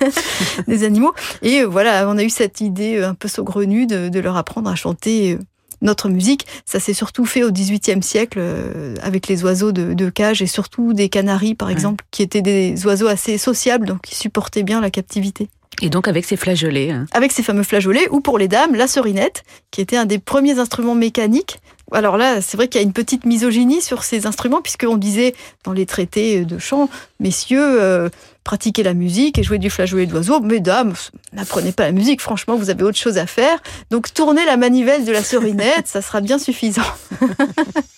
des 0.66 0.84
animaux. 0.84 1.14
Et 1.42 1.62
voilà, 1.62 2.08
on 2.08 2.18
a 2.18 2.22
eu 2.22 2.30
cette 2.30 2.60
idée 2.60 3.02
un 3.02 3.14
peu 3.14 3.28
saugrenue 3.28 3.86
de, 3.86 4.08
de 4.08 4.20
leur 4.20 4.36
apprendre 4.36 4.68
à 4.68 4.74
chanter 4.74 5.38
notre 5.82 6.08
musique. 6.08 6.46
Ça 6.64 6.80
s'est 6.80 6.94
surtout 6.94 7.24
fait 7.24 7.44
au 7.44 7.50
XVIIIe 7.50 8.02
siècle 8.02 8.38
euh, 8.40 8.94
avec 9.02 9.28
les 9.28 9.44
oiseaux 9.44 9.72
de, 9.72 10.10
cage 10.10 10.42
et 10.42 10.46
surtout 10.46 10.92
des 10.92 11.08
canaris, 11.08 11.54
par 11.54 11.70
exemple, 11.70 12.04
qui 12.10 12.22
étaient 12.22 12.42
des 12.42 12.86
oiseaux 12.86 13.06
assez 13.06 13.38
sociables, 13.38 13.86
donc 13.86 14.02
qui 14.02 14.14
supportaient 14.14 14.62
bien 14.62 14.80
la 14.80 14.90
captivité. 14.90 15.48
Et 15.80 15.88
donc 15.88 16.06
avec 16.06 16.24
ces 16.24 16.36
flageolets. 16.36 16.90
Hein. 16.90 17.06
Avec 17.12 17.32
ces 17.32 17.42
fameux 17.42 17.62
flageolets, 17.62 18.08
ou 18.10 18.20
pour 18.20 18.38
les 18.38 18.48
dames, 18.48 18.74
la 18.74 18.86
serinette, 18.86 19.42
qui 19.70 19.80
était 19.80 19.96
un 19.96 20.06
des 20.06 20.18
premiers 20.18 20.58
instruments 20.58 20.94
mécaniques 20.94 21.60
alors 21.92 22.16
là, 22.16 22.40
c'est 22.40 22.56
vrai 22.56 22.68
qu'il 22.68 22.80
y 22.80 22.84
a 22.84 22.86
une 22.86 22.92
petite 22.92 23.24
misogynie 23.24 23.82
sur 23.82 24.04
ces 24.04 24.26
instruments, 24.26 24.62
puisqu'on 24.62 24.96
disait 24.96 25.34
dans 25.64 25.72
les 25.72 25.86
traités 25.86 26.44
de 26.44 26.58
chant, 26.58 26.88
messieurs, 27.20 27.80
euh, 27.80 28.08
pratiquez 28.44 28.82
la 28.82 28.94
musique 28.94 29.38
et 29.38 29.42
jouez 29.42 29.58
du 29.58 29.70
flageolet 29.70 30.06
d'oiseau. 30.06 30.40
Mesdames, 30.40 30.94
n'apprenez 31.32 31.72
pas 31.72 31.84
la 31.84 31.92
musique, 31.92 32.20
franchement, 32.20 32.56
vous 32.56 32.70
avez 32.70 32.82
autre 32.82 32.98
chose 32.98 33.18
à 33.18 33.26
faire. 33.26 33.62
Donc 33.90 34.12
tournez 34.12 34.44
la 34.44 34.56
manivelle 34.56 35.04
de 35.04 35.12
la 35.12 35.22
serinette, 35.22 35.86
ça 35.86 36.02
sera 36.02 36.20
bien 36.20 36.38
suffisant. 36.38 36.82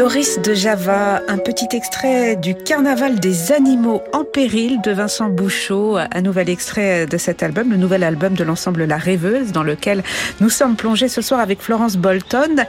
Loris 0.00 0.40
de 0.40 0.54
Java, 0.54 1.20
un 1.28 1.36
petit 1.36 1.76
extrait 1.76 2.34
du 2.34 2.54
Carnaval 2.54 3.20
des 3.20 3.52
animaux 3.52 4.00
en 4.14 4.24
péril 4.24 4.80
de 4.80 4.92
Vincent 4.92 5.28
Bouchot, 5.28 5.98
un 5.98 6.22
nouvel 6.22 6.48
extrait 6.48 7.04
de 7.04 7.18
cet 7.18 7.42
album, 7.42 7.70
le 7.70 7.76
nouvel 7.76 8.02
album 8.02 8.32
de 8.32 8.42
l'ensemble 8.42 8.84
La 8.84 8.96
Rêveuse, 8.96 9.52
dans 9.52 9.62
lequel 9.62 10.02
nous 10.40 10.48
sommes 10.48 10.74
plongés 10.74 11.08
ce 11.08 11.20
soir 11.20 11.38
avec 11.38 11.60
Florence 11.60 11.98
Bolton. 11.98 12.64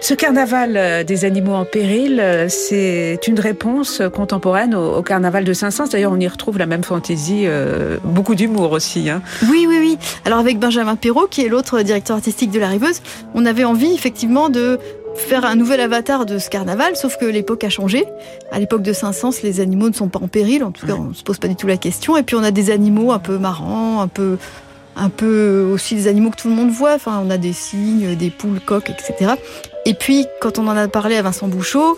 Ce 0.00 0.12
carnaval 0.12 1.04
des 1.04 1.24
animaux 1.24 1.54
en 1.54 1.64
péril, 1.64 2.20
c'est 2.48 3.20
une 3.28 3.38
réponse 3.38 4.02
contemporaine 4.12 4.74
au, 4.74 5.02
carnaval 5.02 5.44
de 5.44 5.52
Saint-Saëns. 5.52 5.90
D'ailleurs, 5.90 6.12
on 6.12 6.20
y 6.20 6.26
retrouve 6.26 6.58
la 6.58 6.66
même 6.66 6.82
fantaisie, 6.82 7.44
euh, 7.46 7.96
beaucoup 8.02 8.34
d'humour 8.34 8.72
aussi. 8.72 9.08
Hein. 9.08 9.22
Oui, 9.50 9.66
oui, 9.68 9.78
oui. 9.78 9.98
Alors 10.24 10.40
avec 10.40 10.58
Benjamin 10.58 10.96
Perrault, 10.96 11.28
qui 11.28 11.44
est 11.44 11.48
l'autre 11.48 11.80
directeur 11.82 12.16
artistique 12.16 12.50
de 12.50 12.58
La 12.58 12.68
Rêveuse, 12.68 13.02
on 13.34 13.46
avait 13.46 13.64
envie 13.64 13.94
effectivement 13.94 14.48
de 14.48 14.80
faire 15.18 15.44
un 15.44 15.56
nouvel 15.56 15.80
avatar 15.80 16.26
de 16.26 16.38
ce 16.38 16.50
carnaval, 16.50 16.96
sauf 16.96 17.16
que 17.16 17.24
l'époque 17.24 17.64
a 17.64 17.68
changé. 17.68 18.04
À 18.50 18.58
l'époque 18.58 18.82
de 18.82 18.92
Saint-Saëns, 18.92 19.42
les 19.42 19.60
animaux 19.60 19.88
ne 19.88 19.94
sont 19.94 20.08
pas 20.08 20.20
en 20.20 20.28
péril, 20.28 20.64
en 20.64 20.70
tout 20.70 20.86
cas, 20.86 20.94
on 20.94 21.04
ne 21.04 21.14
se 21.14 21.22
pose 21.22 21.38
pas 21.38 21.48
du 21.48 21.56
tout 21.56 21.66
la 21.66 21.76
question. 21.76 22.16
Et 22.16 22.22
puis 22.22 22.36
on 22.36 22.42
a 22.42 22.50
des 22.50 22.70
animaux 22.70 23.12
un 23.12 23.18
peu 23.18 23.38
marrants, 23.38 24.00
un 24.00 24.08
peu, 24.08 24.38
un 24.96 25.08
peu 25.08 25.68
aussi 25.72 25.94
des 25.94 26.08
animaux 26.08 26.30
que 26.30 26.36
tout 26.36 26.48
le 26.48 26.54
monde 26.54 26.70
voit. 26.70 26.94
Enfin, 26.94 27.22
on 27.24 27.30
a 27.30 27.38
des 27.38 27.52
cygnes, 27.52 28.14
des 28.14 28.30
poules, 28.30 28.60
coques, 28.60 28.90
etc. 28.90 29.32
Et 29.84 29.94
puis, 29.94 30.26
quand 30.40 30.58
on 30.58 30.66
en 30.66 30.76
a 30.76 30.88
parlé 30.88 31.16
à 31.16 31.22
Vincent 31.22 31.48
Bouchot, 31.48 31.96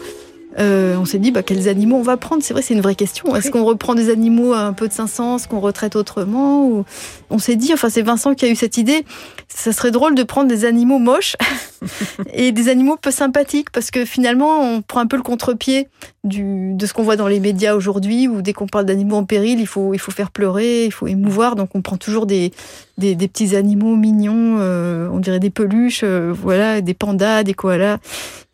euh, 0.58 0.96
on 0.96 1.04
s'est 1.04 1.18
dit 1.18 1.30
bah, 1.30 1.42
quels 1.42 1.68
animaux 1.68 1.96
on 1.96 2.02
va 2.02 2.16
prendre? 2.16 2.42
C'est 2.42 2.52
vrai, 2.52 2.62
c'est 2.62 2.74
une 2.74 2.80
vraie 2.80 2.94
question. 2.94 3.34
Est-ce 3.36 3.50
qu'on 3.50 3.64
reprend 3.64 3.94
des 3.94 4.10
animaux 4.10 4.52
un 4.52 4.72
peu 4.72 4.88
de 4.88 4.92
Saint-Saëns 4.92 5.46
qu'on 5.48 5.60
retraite 5.60 5.96
autrement 5.96 6.66
ou... 6.66 6.84
On 7.30 7.38
s'est 7.38 7.56
dit, 7.56 7.72
enfin 7.74 7.90
c'est 7.90 8.02
Vincent 8.02 8.34
qui 8.34 8.46
a 8.46 8.48
eu 8.48 8.56
cette 8.56 8.78
idée, 8.78 9.04
ça 9.48 9.72
serait 9.72 9.90
drôle 9.90 10.14
de 10.14 10.22
prendre 10.22 10.48
des 10.48 10.64
animaux 10.64 10.98
moches 10.98 11.36
et 12.32 12.52
des 12.52 12.68
animaux 12.68 12.96
peu 12.96 13.10
sympathiques 13.10 13.70
parce 13.70 13.90
que 13.90 14.04
finalement 14.04 14.62
on 14.62 14.82
prend 14.82 15.00
un 15.00 15.06
peu 15.06 15.16
le 15.16 15.22
contre-pied 15.22 15.88
du, 16.24 16.72
de 16.74 16.86
ce 16.86 16.94
qu'on 16.94 17.02
voit 17.02 17.16
dans 17.16 17.28
les 17.28 17.38
médias 17.38 17.74
aujourd'hui 17.74 18.28
où 18.28 18.40
dès 18.40 18.52
qu'on 18.52 18.66
parle 18.66 18.86
d'animaux 18.86 19.16
en 19.16 19.24
péril, 19.24 19.60
il 19.60 19.66
faut, 19.66 19.94
il 19.94 19.98
faut 19.98 20.10
faire 20.10 20.30
pleurer, 20.30 20.86
il 20.86 20.92
faut 20.92 21.06
émouvoir. 21.06 21.54
Donc 21.54 21.70
on 21.74 21.82
prend 21.82 21.96
toujours 21.96 22.26
des, 22.26 22.52
des, 22.96 23.14
petits 23.16 23.54
animaux 23.54 23.96
mignons, 23.96 24.56
euh, 24.58 25.08
on 25.12 25.18
dirait 25.18 25.40
des 25.40 25.50
peluches, 25.50 26.00
euh, 26.02 26.32
voilà, 26.34 26.80
des 26.80 26.94
pandas, 26.94 27.44
des 27.44 27.54
koalas, 27.54 27.98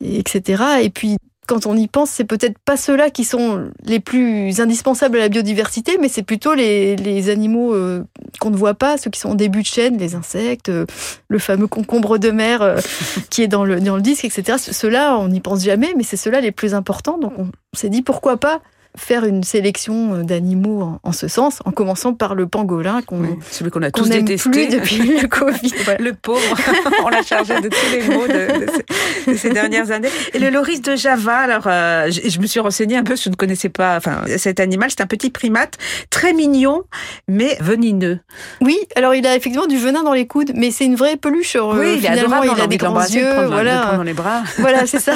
etc. 0.02 0.62
Et 0.82 0.90
puis 0.90 1.16
quand 1.46 1.66
on 1.66 1.76
y 1.76 1.88
pense, 1.88 2.10
c'est 2.10 2.24
peut-être 2.24 2.58
pas 2.58 2.76
ceux-là 2.76 3.10
qui 3.10 3.24
sont 3.24 3.70
les 3.84 4.00
plus 4.00 4.60
indispensables 4.60 5.16
à 5.18 5.20
la 5.20 5.28
biodiversité, 5.28 5.98
mais 6.00 6.08
c'est 6.08 6.22
plutôt 6.22 6.54
les, 6.54 6.96
les 6.96 7.30
animaux 7.30 7.74
euh, 7.74 8.04
qu'on 8.40 8.50
ne 8.50 8.56
voit 8.56 8.74
pas, 8.74 8.98
ceux 8.98 9.10
qui 9.10 9.20
sont 9.20 9.30
en 9.30 9.34
début 9.34 9.62
de 9.62 9.66
chaîne, 9.66 9.98
les 9.98 10.14
insectes, 10.14 10.68
euh, 10.68 10.86
le 11.28 11.38
fameux 11.38 11.66
concombre 11.66 12.18
de 12.18 12.30
mer 12.30 12.62
euh, 12.62 12.78
qui 13.30 13.42
est 13.42 13.48
dans 13.48 13.64
le, 13.64 13.80
dans 13.80 13.96
le 13.96 14.02
disque, 14.02 14.24
etc. 14.24 14.58
Ceux-là, 14.58 15.18
on 15.18 15.28
n'y 15.28 15.40
pense 15.40 15.62
jamais, 15.62 15.94
mais 15.96 16.02
c'est 16.02 16.16
ceux-là 16.16 16.40
les 16.40 16.52
plus 16.52 16.74
importants. 16.74 17.18
Donc 17.18 17.32
on 17.38 17.50
s'est 17.74 17.90
dit 17.90 18.02
pourquoi 18.02 18.36
pas 18.36 18.60
faire 18.96 19.24
une 19.24 19.42
sélection 19.42 20.14
euh, 20.14 20.22
d'animaux 20.22 20.98
en, 21.02 21.12
ce 21.12 21.26
sens, 21.26 21.60
en 21.64 21.72
commençant 21.72 22.14
par 22.14 22.34
le 22.34 22.46
pangolin 22.46 23.02
qu'on 23.02 23.22
celui 23.50 23.70
qu'on 23.70 23.82
a 23.82 23.90
tous 23.90 24.08
détesté 24.08 24.68
depuis 24.68 25.20
le 25.20 25.28
Covid. 25.28 25.72
Le 25.98 26.12
pauvre, 26.12 26.56
on 27.04 27.08
l'a 27.08 27.22
chargé 27.22 27.60
de 27.60 27.68
tous 27.68 27.90
les 27.92 28.02
maux 28.14 28.26
de, 28.28 29.36
ces, 29.36 29.50
dernières 29.50 29.90
années. 29.90 30.10
Et 30.32 30.38
le 30.38 30.50
loris 30.50 30.80
de 30.80 30.94
Java, 30.94 31.38
alors 31.38 31.64
euh, 31.66 32.10
je, 32.10 32.38
me 32.38 32.46
suis 32.46 32.60
renseignée 32.60 32.96
un 32.96 33.02
peu, 33.02 33.16
je 33.16 33.28
ne 33.28 33.34
connaissais 33.34 33.68
pas. 33.68 33.96
Enfin, 33.96 34.22
cet 34.36 34.60
animal, 34.60 34.90
c'est 34.90 35.00
un 35.00 35.06
petit 35.06 35.30
primate 35.30 35.76
très 36.10 36.32
mignon, 36.32 36.84
mais 37.26 37.56
venineux. 37.60 38.20
Oui, 38.60 38.78
alors 38.94 39.14
il 39.14 39.26
a 39.26 39.34
effectivement 39.34 39.66
du 39.66 39.78
venin 39.78 40.04
dans 40.04 40.12
les 40.12 40.26
coudes, 40.26 40.52
mais 40.54 40.70
c'est 40.70 40.84
une 40.84 40.96
vraie 40.96 41.16
peluche. 41.16 41.56
Euh, 41.56 41.72
oui, 41.74 41.96
il 41.98 42.04
est 42.04 42.08
adorable, 42.08 42.48
il 42.56 42.60
a 42.62 42.66
des 42.66 42.76
grands 42.76 43.00
yeux, 43.00 43.46
voilà. 43.46 43.96
dans 43.96 44.02
les 44.02 44.14
bras. 44.14 44.42
Voilà, 44.58 44.86
c'est 44.86 45.00
ça. 45.00 45.14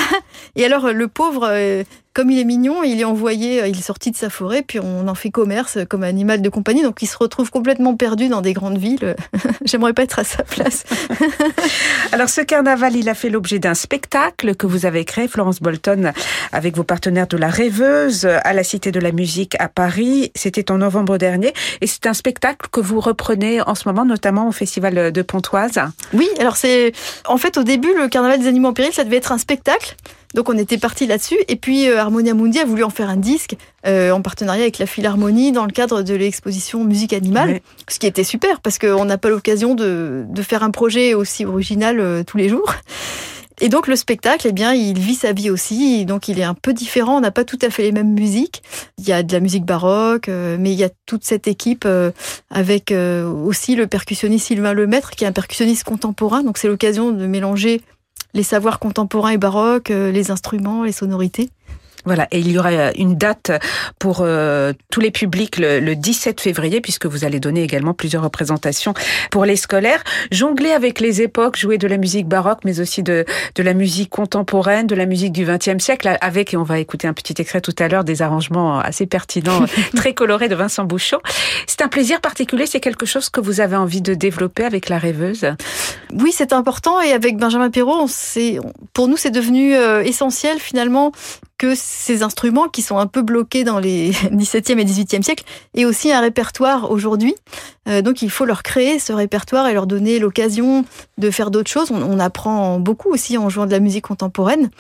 Et 0.57 0.65
alors 0.65 0.93
le 0.93 1.07
pauvre 1.07 1.49
comme 2.19 2.33
il 2.33 2.41
est 2.41 2.45
mignon, 2.45 2.83
il 2.83 3.01
est 3.01 3.05
envoyé, 3.05 3.63
euh, 3.63 3.69
il 3.69 3.79
est 3.79 3.81
sorti 3.81 4.11
de 4.11 4.17
sa 4.17 4.29
forêt, 4.29 4.63
puis 4.63 4.81
on 4.81 5.07
en 5.07 5.15
fait 5.15 5.31
commerce 5.31 5.79
comme 5.89 6.03
animal 6.03 6.43
de 6.43 6.49
compagnie, 6.49 6.83
donc 6.83 7.01
il 7.01 7.07
se 7.07 7.17
retrouve 7.17 7.49
complètement 7.49 7.95
perdu 7.95 8.27
dans 8.27 8.41
des 8.41 8.55
grandes 8.55 8.77
villes. 8.77 9.15
J'aimerais 9.65 9.93
pas 9.93 10.03
être 10.03 10.19
à 10.19 10.25
sa 10.25 10.43
place. 10.43 10.83
Alors 12.13 12.29
ce 12.29 12.41
carnaval, 12.41 12.97
il 12.97 13.09
a 13.09 13.15
fait 13.15 13.31
l'objet 13.31 13.61
d'un 13.61 13.75
spectacle 13.75 14.57
que 14.57 14.67
vous 14.67 14.85
avez 14.85 15.05
créé, 15.05 15.29
Florence 15.29 15.63
Bolton, 15.63 16.11
avec 16.51 16.77
vos 16.77 16.83
partenaires 16.83 17.29
de 17.29 17.37
la 17.37 17.51
Rêveuse 17.51 18.25
à 18.27 18.53
la 18.53 18.65
Cité 18.65 18.91
de 18.91 18.99
la 18.99 19.13
Musique 19.13 19.55
à 19.61 19.69
Paris. 19.69 20.33
C'était 20.35 20.73
en 20.73 20.79
novembre 20.79 21.19
dernier, 21.19 21.53
et 21.81 21.87
c'est 21.87 22.07
un 22.07 22.15
spectacle 22.15 22.69
que 22.73 22.81
vous 22.81 22.99
reprenez 22.99 23.63
en 23.63 23.77
ce 23.77 23.89
moment, 23.89 24.05
notamment 24.05 24.49
au 24.49 24.53
Festival 24.53 25.13
de 25.13 25.23
Pontoise. 25.23 25.79
Oui, 26.13 26.29
alors 26.41 26.57
c'est 26.57 26.91
en 27.27 27.37
fait 27.37 27.57
au 27.59 27.63
début 27.63 27.95
le 27.97 28.09
carnaval 28.09 28.41
des 28.41 28.49
animaux 28.49 28.71
en 28.71 28.73
péril, 28.73 28.93
ça 28.93 29.05
devait 29.05 29.19
être 29.19 29.31
un 29.31 29.39
spectacle. 29.39 29.95
Donc 30.35 30.49
on 30.49 30.59
était 30.59 30.79
parti 30.79 31.07
là-dessus. 31.07 31.39
Et 31.49 31.57
puis 31.57 31.89
euh, 31.89 31.99
Harmonia 31.99 32.35
Mundi 32.35 32.59
a 32.59 32.65
voulu 32.65 32.85
en 32.85 32.91
faire 32.91 33.09
un 33.09 33.17
disque 33.17 33.57
euh, 33.87 34.11
en 34.11 34.23
partenariat 34.23 34.63
avec 34.63 34.79
la 34.79 34.87
Philharmonie 34.87 35.53
dans 35.53 35.65
le 35.65 35.73
cadre 35.73 36.03
de 36.03 36.15
l'exposition 36.15 36.85
Musique 36.85 37.13
animale, 37.13 37.61
ce 37.89 37.99
qui 37.99 38.07
était 38.07 38.25
super 38.25 38.61
parce 38.61 38.79
qu'on 38.79 39.05
n'a 39.05 39.19
pas 39.19 39.31
l'occasion 39.31 39.75
de, 39.75 40.27
faire 40.43 40.63
un 40.63 40.71
projet 40.71 41.15
aussi 41.15 41.45
original 41.45 42.01
euh, 42.01 42.23
tous 42.25 42.37
les 42.37 42.49
jours. 42.49 42.73
Et 43.61 43.69
donc 43.69 43.89
le 43.89 43.97
spectacle, 43.97 44.47
eh 44.49 44.53
bien, 44.53 44.73
il 44.73 44.99
vit 44.99 45.15
sa 45.15 45.33
vie 45.33 45.51
aussi, 45.51 46.05
donc 46.05 46.29
il 46.29 46.39
est 46.39 46.45
un 46.45 46.55
peu 46.55 46.73
différent. 46.73 47.17
On 47.17 47.21
n'a 47.21 47.33
pas 47.33 47.45
tout 47.45 47.59
à 47.63 47.71
fait 47.71 47.83
les 47.83 47.93
mêmes 47.93 48.13
musiques. 48.13 48.63
Il 48.99 49.09
y 49.09 49.13
a 49.13 49.23
de 49.23 49.33
la 49.33 49.41
musique 49.41 49.65
baroque, 49.65 50.29
euh, 50.29 50.57
mais 50.59 50.73
il 50.73 50.79
y 50.79 50.85
a 50.85 50.91
toute 51.07 51.25
cette 51.25 51.49
équipe 51.49 51.85
euh, 51.85 52.13
avec 52.51 52.93
euh, 52.93 53.29
aussi 53.29 53.75
le 53.75 53.87
percussionniste 53.87 54.47
Sylvain 54.47 54.75
Lemaître, 54.75 55.11
qui 55.11 55.25
est 55.25 55.27
un 55.27 55.33
percussionniste 55.33 55.85
contemporain. 55.85 56.43
Donc 56.45 56.59
c'est 56.59 56.69
l'occasion 56.69 57.11
de 57.11 57.27
mélanger 57.27 57.81
les 58.35 58.43
savoirs 58.43 58.79
contemporains 58.79 59.31
et 59.31 59.39
baroques, 59.39 59.89
les 59.89 60.31
instruments, 60.31 60.85
les 60.85 60.93
sonorités. 60.93 61.51
Voilà, 62.05 62.29
et 62.31 62.39
il 62.39 62.51
y 62.51 62.59
aura 62.59 62.93
une 62.93 63.17
date 63.17 63.51
pour 63.99 64.19
euh, 64.21 64.73
tous 64.91 65.01
les 65.01 65.11
publics 65.11 65.59
le, 65.59 65.81
le, 65.81 65.97
17 65.97 66.41
février, 66.41 66.81
puisque 66.81 67.07
vous 67.07 67.25
allez 67.25 67.41
donner 67.41 67.63
également 67.63 67.93
plusieurs 67.93 68.23
représentations 68.23 68.95
pour 69.31 69.45
les 69.45 69.57
scolaires. 69.57 70.03
Jongler 70.31 70.71
avec 70.71 71.01
les 71.01 71.23
époques, 71.23 71.57
jouer 71.57 71.77
de 71.77 71.89
la 71.89 71.97
musique 71.97 72.27
baroque, 72.27 72.61
mais 72.65 72.81
aussi 72.81 73.03
de, 73.03 73.25
de 73.55 73.63
la 73.63 73.75
musique 73.75 74.11
contemporaine, 74.11 74.87
de 74.87 74.95
la 74.95 75.07
musique 75.07 75.33
du 75.33 75.45
XXe 75.45 75.83
siècle, 75.83 76.17
avec, 76.21 76.55
et 76.55 76.57
on 76.57 76.63
va 76.63 76.79
écouter 76.79 77.09
un 77.09 77.13
petit 77.13 77.35
extrait 77.39 77.61
tout 77.61 77.75
à 77.79 77.89
l'heure, 77.89 78.05
des 78.05 78.23
arrangements 78.23 78.79
assez 78.79 79.07
pertinents, 79.07 79.65
très 79.97 80.15
colorés 80.15 80.49
de 80.49 80.55
Vincent 80.55 80.85
Bouchot. 80.85 81.21
C'est 81.67 81.83
un 81.83 81.89
plaisir 81.89 82.21
particulier, 82.21 82.67
c'est 82.67 82.81
quelque 82.81 83.07
chose 83.07 83.29
que 83.29 83.41
vous 83.41 83.61
avez 83.61 83.77
envie 83.77 84.03
de 84.03 84.15
développer 84.15 84.65
avec 84.65 84.89
la 84.89 84.99
rêveuse? 84.99 85.47
Oui, 86.13 86.33
c'est 86.33 86.53
important, 86.53 87.01
et 87.01 87.13
avec 87.13 87.37
Benjamin 87.37 87.71
Perrault, 87.71 88.07
pour 88.93 89.09
nous, 89.09 89.17
c'est 89.17 89.31
devenu 89.31 89.75
euh, 89.75 90.03
essentiel 90.03 90.59
finalement 90.59 91.13
que 91.59 91.75
ces 91.75 92.23
instruments 92.23 92.69
qui 92.69 92.83
sont 92.83 92.99
un 92.99 93.07
peu 93.07 93.23
bloqués 93.23 93.65
dans 93.65 93.79
les 93.79 94.11
17e 94.33 94.79
et 94.79 94.85
18e 94.85 95.23
siècles 95.23 95.45
aient 95.75 95.85
aussi 95.85 96.13
un 96.13 96.21
répertoire 96.21 96.91
aujourd'hui. 96.91 97.35
Euh, 97.89 98.01
donc 98.01 98.23
il 98.23 98.31
faut 98.31 98.45
leur 98.45 98.63
créer 98.63 98.99
ce 98.99 99.13
répertoire 99.13 99.67
et 99.69 99.75
leur 99.75 99.87
donner 99.87 100.19
l'occasion 100.19 100.85
de 101.19 101.31
faire 101.31 101.51
d'autres 101.51 101.71
choses. 101.71 101.91
On, 101.91 102.19
apprend 102.19 102.81
beaucoup 102.81 103.11
aussi 103.11 103.39
en 103.39 103.49
jouant 103.49 103.67
de 103.67 103.71
la 103.71 103.79
musique 103.79 104.07
contemporaine. 104.07 104.71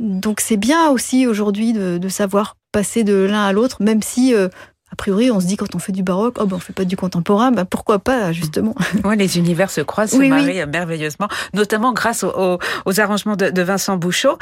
Donc 0.00 0.40
c'est 0.40 0.56
bien 0.56 0.88
aussi 0.90 1.26
aujourd'hui 1.26 1.72
de, 1.72 1.98
de, 1.98 2.08
savoir 2.08 2.56
passer 2.72 3.04
de 3.04 3.14
l'un 3.14 3.44
à 3.44 3.52
l'autre, 3.52 3.82
même 3.82 4.02
si 4.02 4.34
euh, 4.34 4.48
a 4.96 5.02
priori, 5.06 5.30
on 5.30 5.40
se 5.40 5.46
dit 5.46 5.58
quand 5.58 5.74
on 5.74 5.78
fait 5.78 5.92
du 5.92 6.02
baroque, 6.02 6.36
oh 6.40 6.46
ben 6.46 6.56
on 6.56 6.58
fait 6.58 6.72
pas 6.72 6.86
du 6.86 6.96
contemporain, 6.96 7.52
ben 7.52 7.66
pourquoi 7.66 7.98
pas 7.98 8.32
justement 8.32 8.74
Ouais, 9.04 9.14
les 9.14 9.36
univers 9.36 9.70
se 9.70 9.82
croisent, 9.82 10.12
se 10.12 10.16
oui, 10.16 10.30
marient 10.30 10.62
oui. 10.62 10.70
merveilleusement, 10.72 11.28
notamment 11.52 11.92
grâce 11.92 12.24
aux, 12.24 12.30
aux, 12.30 12.58
aux 12.86 13.00
arrangements 13.00 13.36
de, 13.36 13.50
de, 13.50 13.62
Vincent 13.62 13.98
Bouchot. 13.98 14.38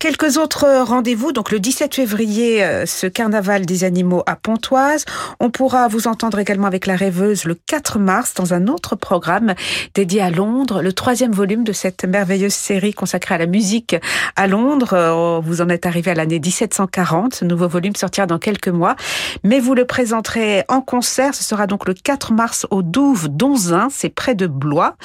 Quelques 0.00 0.38
autres 0.38 0.66
rendez-vous. 0.82 1.30
Donc 1.30 1.52
le 1.52 1.60
17 1.60 1.94
février, 1.94 2.64
euh, 2.64 2.84
ce 2.84 3.06
carnaval 3.06 3.64
des 3.64 3.84
animaux 3.84 4.24
à 4.26 4.34
Pontoise. 4.34 5.04
On 5.38 5.50
pourra 5.50 5.86
vous 5.86 6.08
entendre 6.08 6.40
également 6.40 6.66
avec 6.66 6.86
la 6.86 6.96
rêveuse 6.96 7.44
le 7.44 7.54
4 7.54 8.00
mars 8.00 8.34
dans 8.34 8.54
un 8.54 8.66
autre 8.66 8.96
programme 8.96 9.54
dédié 9.94 10.20
à 10.20 10.30
Londres, 10.30 10.82
le 10.82 10.92
troisième 10.92 11.32
volume 11.32 11.62
de 11.62 11.72
cette 11.72 12.04
merveilleuse 12.04 12.54
série 12.54 12.92
consacrée 12.92 13.36
à 13.36 13.38
la 13.38 13.46
musique 13.46 13.94
à 14.34 14.48
Londres. 14.48 14.94
Euh, 14.94 15.40
vous 15.40 15.60
en 15.60 15.68
êtes 15.68 15.86
arrivé 15.86 16.10
à 16.10 16.14
l'année 16.14 16.40
1740. 16.40 17.36
Ce 17.36 17.44
nouveau 17.44 17.68
volume 17.68 17.94
sortira 17.94 18.26
dans 18.26 18.40
quelques 18.40 18.66
mois, 18.66 18.96
mais 19.44 19.60
vous 19.60 19.74
le 19.74 19.84
présenterez 19.92 20.64
en 20.68 20.80
concert. 20.80 21.34
Ce 21.34 21.44
sera 21.44 21.66
donc 21.66 21.86
le 21.86 21.92
4 21.92 22.32
mars 22.32 22.66
au 22.70 22.80
Douve 22.80 23.28
d'Onzin, 23.28 23.88
c'est 23.90 24.08
près 24.08 24.34
de 24.34 24.46
Blois. 24.46 24.96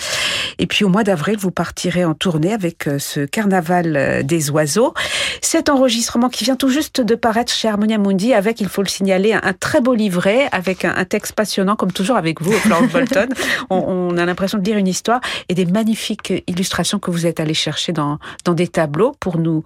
Et 0.59 0.65
puis 0.65 0.85
au 0.85 0.87
mois 0.87 1.03
d'avril, 1.03 1.35
vous 1.37 1.51
partirez 1.51 2.05
en 2.05 2.13
tournée 2.13 2.53
avec 2.53 2.87
euh, 2.87 2.97
ce 2.97 3.25
carnaval 3.25 4.25
des 4.25 4.49
oiseaux. 4.49 4.93
Cet 5.41 5.67
enregistrement 5.67 6.29
qui 6.29 6.45
vient 6.45 6.55
tout 6.55 6.69
juste 6.69 7.01
de 7.01 7.15
paraître 7.15 7.51
chez 7.51 7.67
Harmonia 7.67 7.97
Mundi 7.97 8.33
avec, 8.33 8.61
il 8.61 8.69
faut 8.69 8.81
le 8.81 8.87
signaler, 8.87 9.33
un, 9.33 9.51
très 9.51 9.81
beau 9.81 9.93
livret 9.93 10.47
avec 10.53 10.85
un, 10.85 10.95
un, 10.95 11.03
texte 11.03 11.33
passionnant, 11.33 11.75
comme 11.75 11.91
toujours 11.91 12.15
avec 12.15 12.41
vous, 12.41 12.53
Florence 12.53 12.89
Bolton. 12.89 13.27
On, 13.69 14.11
on, 14.11 14.17
a 14.17 14.25
l'impression 14.25 14.57
de 14.57 14.63
lire 14.63 14.77
une 14.77 14.87
histoire 14.87 15.19
et 15.49 15.53
des 15.53 15.65
magnifiques 15.65 16.33
illustrations 16.47 16.99
que 16.99 17.11
vous 17.11 17.25
êtes 17.25 17.41
allé 17.41 17.53
chercher 17.53 17.91
dans, 17.91 18.19
dans 18.45 18.53
des 18.53 18.67
tableaux 18.67 19.13
pour 19.19 19.37
nous, 19.37 19.63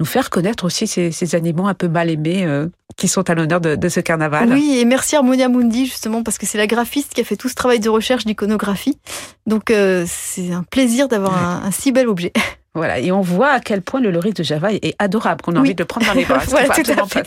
nous 0.00 0.06
faire 0.06 0.30
connaître 0.30 0.64
aussi 0.64 0.86
ces, 0.86 1.12
ces 1.12 1.34
animaux 1.34 1.66
un 1.66 1.74
peu 1.74 1.88
mal 1.88 2.08
aimés 2.08 2.44
euh, 2.44 2.68
qui 2.96 3.08
sont 3.08 3.28
à 3.30 3.34
l'honneur 3.34 3.60
de, 3.60 3.74
de, 3.74 3.88
ce 3.88 4.00
carnaval. 4.00 4.52
Oui, 4.52 4.61
et 4.70 4.84
merci 4.84 5.16
Harmonia 5.16 5.48
Mundi 5.48 5.86
justement 5.86 6.22
parce 6.22 6.38
que 6.38 6.46
c'est 6.46 6.58
la 6.58 6.66
graphiste 6.66 7.14
qui 7.14 7.20
a 7.20 7.24
fait 7.24 7.36
tout 7.36 7.48
ce 7.48 7.54
travail 7.54 7.80
de 7.80 7.88
recherche 7.88 8.24
d'iconographie. 8.24 8.98
Donc 9.46 9.70
euh, 9.70 10.04
c'est 10.06 10.52
un 10.52 10.62
plaisir 10.62 11.08
d'avoir 11.08 11.36
un, 11.36 11.66
un 11.66 11.70
si 11.70 11.92
bel 11.92 12.08
objet. 12.08 12.32
Voilà, 12.74 12.98
et 12.98 13.12
on 13.12 13.20
voit 13.20 13.50
à 13.50 13.60
quel 13.60 13.82
point 13.82 14.00
le 14.00 14.10
loris 14.10 14.32
de 14.32 14.42
Java 14.42 14.72
est 14.72 14.94
adorable, 14.98 15.42
qu'on 15.42 15.52
a 15.52 15.56
oui. 15.56 15.60
envie 15.60 15.74
de 15.74 15.82
le 15.82 15.86
prendre 15.86 16.06
dans 16.06 16.14
les 16.14 16.24
bras. 16.24 16.38
voilà, 16.48 16.68
tout 16.68 16.90
à 16.90 17.06
fait. 17.06 17.26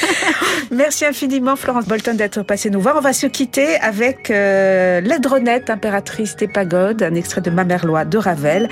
Merci 0.70 1.04
infiniment, 1.04 1.56
Florence 1.56 1.86
Bolton, 1.86 2.14
d'être 2.14 2.42
passée 2.42 2.70
nous 2.70 2.80
voir. 2.80 2.96
On 2.96 3.02
va 3.02 3.12
se 3.12 3.26
quitter 3.26 3.76
avec 3.76 4.30
euh, 4.30 5.02
L'aidronette, 5.02 5.68
impératrice 5.68 6.36
des 6.36 6.48
pagodes, 6.48 7.02
un 7.02 7.14
extrait 7.14 7.42
de 7.42 7.50
Mamerlois 7.50 8.06
de 8.06 8.16
Ravel, 8.16 8.70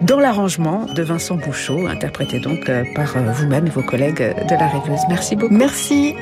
dans 0.00 0.18
l'arrangement 0.18 0.86
de 0.86 1.02
Vincent 1.02 1.36
Bouchot, 1.36 1.88
interprété 1.88 2.40
donc 2.40 2.70
euh, 2.70 2.82
par 2.94 3.14
euh, 3.14 3.20
vous-même 3.34 3.66
et 3.66 3.70
vos 3.70 3.82
collègues 3.82 4.34
de 4.48 4.54
la 4.54 4.66
rêveuse. 4.66 5.00
Merci 5.10 5.36
beaucoup. 5.36 5.52
Merci. 5.52 6.14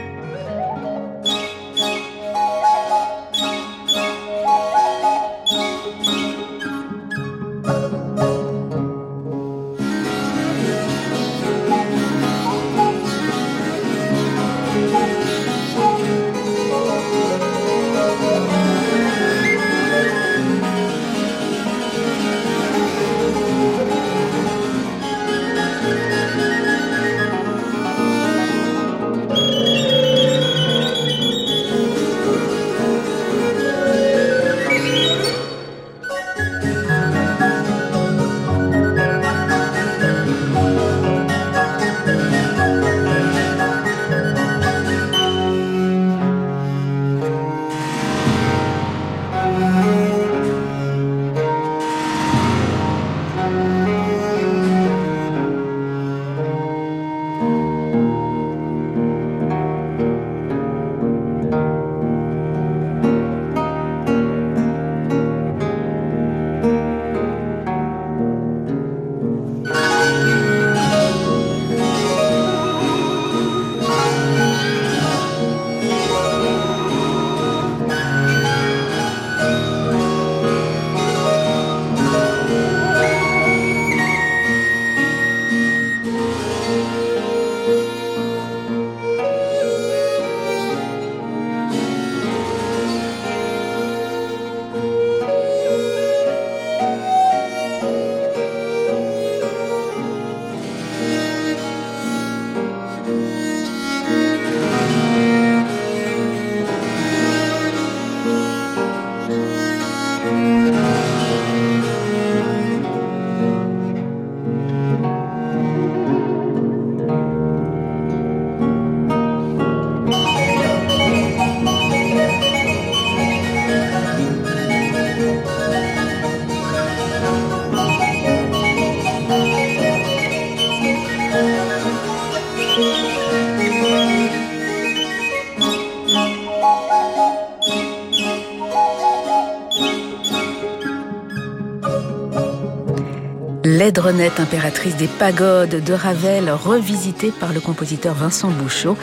L'aidrenette 143.83 144.39
impératrice 144.39 144.97
des 144.97 145.09
pagodes 145.09 145.83
de 145.83 145.93
Ravel, 145.93 146.53
revisitée 146.53 147.33
par 147.33 147.53
le 147.53 147.59
compositeur 147.59 148.15
Vincent 148.15 148.49
Bouchot, 148.49 148.97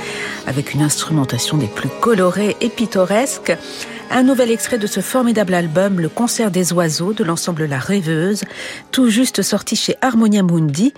avec 0.48 0.74
une 0.74 0.82
instrumentation 0.82 1.58
des 1.58 1.68
plus 1.68 1.90
colorées 2.00 2.56
et 2.62 2.70
pittoresques. 2.70 3.52
Un 4.10 4.24
nouvel 4.24 4.52
extrait 4.52 4.78
de 4.78 4.88
ce 4.88 5.02
formidable 5.02 5.54
album, 5.54 6.00
Le 6.00 6.08
concert 6.08 6.50
des 6.50 6.72
oiseaux 6.72 7.12
de 7.12 7.26
l'ensemble 7.26 7.66
La 7.66 7.78
Rêveuse, 7.78 8.46
tout 8.92 9.10
juste 9.10 9.42
sorti 9.42 9.76
chez 9.76 9.98
Harmonia 10.02 10.44
Mundi. 10.44 10.94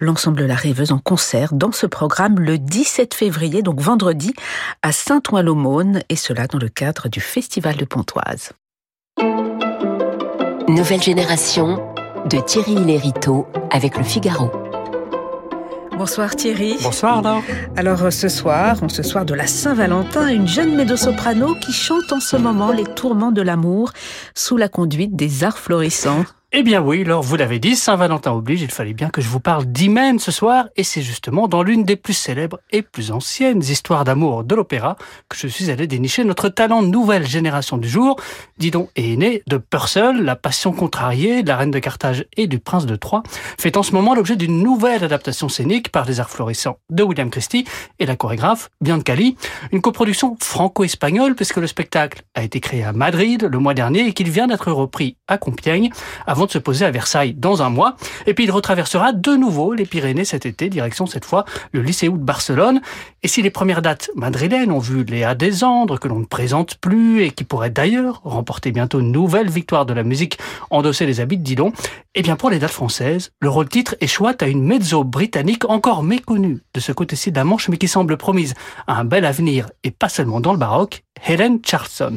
L'ensemble 0.00 0.44
La 0.44 0.56
Rêveuse 0.56 0.90
en 0.90 0.98
concert 0.98 1.52
dans 1.52 1.70
ce 1.70 1.86
programme 1.86 2.40
le 2.40 2.58
17 2.58 3.14
février, 3.14 3.62
donc 3.62 3.80
vendredi, 3.80 4.34
à 4.82 4.90
Saint-Ouen-l'Aumône, 4.90 6.02
et 6.08 6.16
cela 6.16 6.48
dans 6.48 6.58
le 6.58 6.68
cadre 6.68 7.08
du 7.08 7.20
Festival 7.20 7.76
de 7.76 7.84
Pontoise. 7.84 8.50
Nouvelle 10.66 11.02
génération 11.02 11.80
de 12.28 12.38
Thierry 12.38 12.74
Lériteau 12.76 13.46
avec 13.70 13.96
le 13.98 14.04
Figaro. 14.04 14.50
Bonsoir 15.96 16.34
Thierry. 16.36 16.76
Bonsoir 16.82 17.22
Laure. 17.22 17.42
Alors 17.76 18.12
ce 18.12 18.28
soir, 18.28 18.82
en 18.82 18.88
ce 18.88 19.02
soir 19.02 19.24
de 19.24 19.34
la 19.34 19.46
Saint-Valentin, 19.46 20.28
une 20.28 20.46
jeune 20.46 20.74
médo-soprano 20.76 21.54
qui 21.54 21.72
chante 21.72 22.12
en 22.12 22.20
ce 22.20 22.36
moment 22.36 22.72
les 22.72 22.84
tourments 22.84 23.32
de 23.32 23.42
l'amour 23.42 23.92
sous 24.34 24.56
la 24.56 24.68
conduite 24.68 25.16
des 25.16 25.44
arts 25.44 25.58
florissants. 25.58 26.24
Eh 26.54 26.62
bien 26.62 26.82
oui, 26.82 27.00
alors 27.00 27.22
vous 27.22 27.36
l'avez 27.36 27.58
dit, 27.58 27.76
Saint-Valentin 27.76 28.30
oblige, 28.32 28.60
il 28.60 28.70
fallait 28.70 28.92
bien 28.92 29.08
que 29.08 29.22
je 29.22 29.28
vous 29.28 29.40
parle 29.40 29.64
d'Imen 29.64 30.18
ce 30.18 30.30
soir, 30.30 30.66
et 30.76 30.84
c'est 30.84 31.00
justement 31.00 31.48
dans 31.48 31.62
l'une 31.62 31.82
des 31.82 31.96
plus 31.96 32.12
célèbres 32.12 32.60
et 32.70 32.82
plus 32.82 33.10
anciennes 33.10 33.62
histoires 33.62 34.04
d'amour 34.04 34.44
de 34.44 34.54
l'opéra 34.54 34.96
que 35.30 35.36
je 35.38 35.46
suis 35.46 35.70
allé 35.70 35.86
dénicher 35.86 36.24
notre 36.24 36.50
talent 36.50 36.82
nouvelle 36.82 37.26
génération 37.26 37.78
du 37.78 37.88
jour, 37.88 38.16
dis 38.58 38.70
donc, 38.70 38.90
est 38.96 39.16
né 39.16 39.42
de 39.46 39.56
Purcell, 39.56 40.22
la 40.22 40.36
passion 40.36 40.72
contrariée 40.72 41.42
de 41.42 41.48
la 41.48 41.56
reine 41.56 41.70
de 41.70 41.78
Carthage 41.78 42.26
et 42.36 42.46
du 42.46 42.58
prince 42.58 42.84
de 42.84 42.96
Troie, 42.96 43.22
fait 43.58 43.78
en 43.78 43.82
ce 43.82 43.92
moment 43.92 44.14
l'objet 44.14 44.36
d'une 44.36 44.62
nouvelle 44.62 45.04
adaptation 45.04 45.48
scénique 45.48 45.90
par 45.90 46.04
les 46.04 46.20
arts 46.20 46.28
florissants 46.28 46.76
de 46.90 47.02
William 47.02 47.30
Christie 47.30 47.64
et 47.98 48.04
la 48.04 48.14
chorégraphe 48.14 48.68
Biancali, 48.82 49.38
une 49.72 49.80
coproduction 49.80 50.36
franco-espagnole 50.38 51.34
puisque 51.34 51.56
le 51.56 51.66
spectacle 51.66 52.24
a 52.34 52.42
été 52.42 52.60
créé 52.60 52.84
à 52.84 52.92
Madrid 52.92 53.48
le 53.50 53.58
mois 53.58 53.72
dernier 53.72 54.06
et 54.06 54.12
qu'il 54.12 54.30
vient 54.30 54.48
d'être 54.48 54.70
repris 54.70 55.16
à 55.28 55.38
Compiègne 55.38 55.88
de 56.46 56.50
se 56.50 56.58
poser 56.58 56.84
à 56.84 56.90
Versailles 56.90 57.34
dans 57.34 57.62
un 57.62 57.70
mois. 57.70 57.96
Et 58.26 58.34
puis 58.34 58.44
il 58.44 58.50
retraversera 58.50 59.12
de 59.12 59.36
nouveau 59.36 59.74
les 59.74 59.84
Pyrénées 59.84 60.24
cet 60.24 60.46
été, 60.46 60.68
direction 60.68 61.06
cette 61.06 61.24
fois 61.24 61.44
le 61.72 61.82
Lycéo 61.82 62.12
de 62.12 62.24
Barcelone. 62.24 62.80
Et 63.22 63.28
si 63.28 63.42
les 63.42 63.50
premières 63.50 63.82
dates 63.82 64.10
madrilènes 64.16 64.72
ont 64.72 64.78
vu 64.78 65.04
Léa 65.04 65.34
Desandres, 65.34 66.00
que 66.00 66.08
l'on 66.08 66.20
ne 66.20 66.24
présente 66.24 66.76
plus 66.76 67.22
et 67.22 67.30
qui 67.30 67.44
pourrait 67.44 67.70
d'ailleurs 67.70 68.20
remporter 68.24 68.72
bientôt 68.72 69.00
une 69.00 69.12
nouvelle 69.12 69.50
victoire 69.50 69.86
de 69.86 69.92
la 69.92 70.02
musique, 70.02 70.38
endosser 70.70 71.06
les 71.06 71.20
habits 71.20 71.38
de 71.38 71.42
Didon, 71.42 71.72
eh 72.14 72.22
bien 72.22 72.36
pour 72.36 72.50
les 72.50 72.58
dates 72.58 72.70
françaises, 72.70 73.30
le 73.40 73.48
rôle 73.48 73.68
titre 73.68 73.94
échoit 74.00 74.34
à 74.40 74.46
une 74.46 74.64
mezzo 74.64 75.04
britannique 75.04 75.68
encore 75.68 76.02
méconnue 76.02 76.60
de 76.74 76.80
ce 76.80 76.92
côté-ci 76.92 77.30
de 77.30 77.42
mais 77.68 77.76
qui 77.76 77.88
semble 77.88 78.16
promise 78.16 78.54
à 78.86 78.98
un 78.98 79.04
bel 79.04 79.24
avenir 79.24 79.70
et 79.84 79.90
pas 79.90 80.08
seulement 80.08 80.40
dans 80.40 80.52
le 80.52 80.58
baroque, 80.58 81.02
Helen 81.24 81.60
Charlson. 81.64 82.14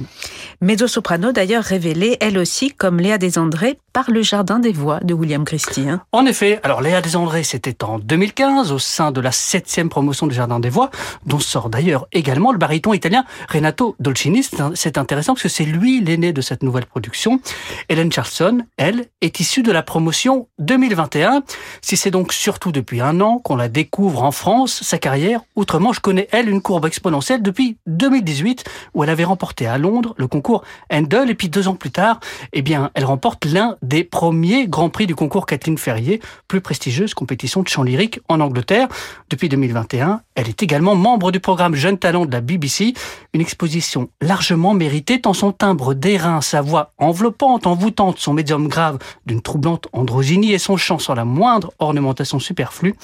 Mezzo-soprano 0.62 1.32
d'ailleurs 1.32 1.64
révélée, 1.64 2.18
elle 2.22 2.38
aussi, 2.38 2.72
comme 2.72 3.00
Léa 3.00 3.18
Desandré, 3.18 3.78
par 3.94 4.10
Le 4.10 4.22
Jardin 4.24 4.60
des 4.60 4.72
Voix 4.72 5.00
de 5.02 5.14
William 5.14 5.46
Christie. 5.46 5.88
Hein. 5.88 6.02
En 6.12 6.26
effet, 6.26 6.60
alors 6.64 6.82
Léa 6.82 7.02
Desandré, 7.02 7.44
c'était 7.44 7.84
en 7.84 8.00
2015, 8.00 8.72
au 8.72 8.80
sein 8.80 9.12
de 9.12 9.22
la 9.22 9.32
septième 9.32 9.90
promotion 9.90 10.28
du 10.28 10.36
Jardin 10.36 10.60
des 10.60 10.70
Voix, 10.70 10.90
dont 11.26 11.40
sort 11.40 11.70
d'ailleurs 11.70 12.08
également 12.12 12.52
le 12.52 12.58
baryton 12.58 12.94
italien 12.94 13.26
Renato 13.48 13.96
Dolcini. 14.00 14.46
C'est 14.74 14.98
intéressant 14.98 15.34
parce 15.34 15.44
que 15.44 15.50
c'est 15.50 15.66
lui 15.66 16.02
l'aîné 16.02 16.34
de 16.34 16.42
cette 16.42 16.64
nouvelle 16.64 16.86
production. 16.86 17.40
Helen 17.88 18.12
Charlson, 18.12 18.64
elle, 18.78 19.06
est 19.22 19.40
issue 19.40 19.64
de 19.64 19.72
la 19.72 19.84
promotion 19.84 20.48
2021. 20.60 21.44
Si 21.82 21.96
c'est 21.96 22.12
donc 22.12 22.34
surtout 22.34 22.72
depuis 22.72 23.02
un 23.02 23.22
an 23.22 23.40
qu'on 23.40 23.56
la 23.56 23.70
découvre 23.70 24.24
en 24.24 24.32
France, 24.32 24.82
sa 24.84 24.98
carrière, 24.98 25.42
outre-Manche, 25.56 26.00
connaît, 26.00 26.28
elle, 26.32 26.50
une 26.50 26.62
courbe 26.62 26.86
exponentielle 26.86 27.42
depuis 27.42 27.78
2018, 27.88 28.66
où 28.94 29.04
elle 29.04 29.10
avait 29.10 29.24
remporté 29.24 29.68
à 29.68 29.78
Londres 29.78 30.14
le 30.18 30.28
concours 30.28 30.64
Handel, 30.92 31.30
et 31.30 31.36
puis 31.36 31.50
deux 31.50 31.68
ans 31.68 31.76
plus 31.76 31.92
tard, 31.92 32.20
eh 32.54 32.62
bien, 32.62 32.92
elle 32.94 33.06
remporte 33.06 33.46
l'un 33.46 33.78
des 33.82 34.04
premiers 34.04 34.68
grands 34.68 34.90
prix 34.90 35.08
du 35.08 35.16
concours 35.16 35.46
Kathleen 35.46 35.78
Ferrier, 35.78 36.22
plus 36.48 36.62
prestigieuse 36.62 37.14
compétition 37.14 37.62
de 37.64 37.68
chant 37.68 37.84
lyrique 37.84 38.20
en 38.30 38.40
Angleterre. 38.40 38.88
Depuis 39.30 39.50
2021, 39.50 40.22
elle 40.36 40.50
est 40.50 40.62
également 40.62 40.96
membre 40.96 41.32
du 41.32 41.40
programme 41.40 41.76
Jeunes 41.76 41.98
Talents 41.98 42.26
de 42.26 42.32
la 42.32 42.42
BBC, 42.42 42.94
une 43.34 43.42
exposition 43.42 44.10
largement 44.22 44.74
méritée 44.74 45.22
tant 45.22 45.34
son 45.34 45.54
timbre 45.54 45.94
d'airain, 45.94 46.42
sa 46.42 46.62
voix 46.62 46.92
enveloppante, 46.98 47.66
envoûtante, 47.66 48.20
son 48.20 48.34
médium 48.34 48.68
grave 48.68 49.00
d'une 49.26 49.42
troublante 49.42 49.88
androgynie 49.94 50.54
et 50.54 50.58
son 50.58 50.76
chant 50.76 51.00
sans 51.00 51.16
la 51.16 51.24
moindre 51.24 51.74
ornementation 51.80 52.40
superflue 52.40 52.96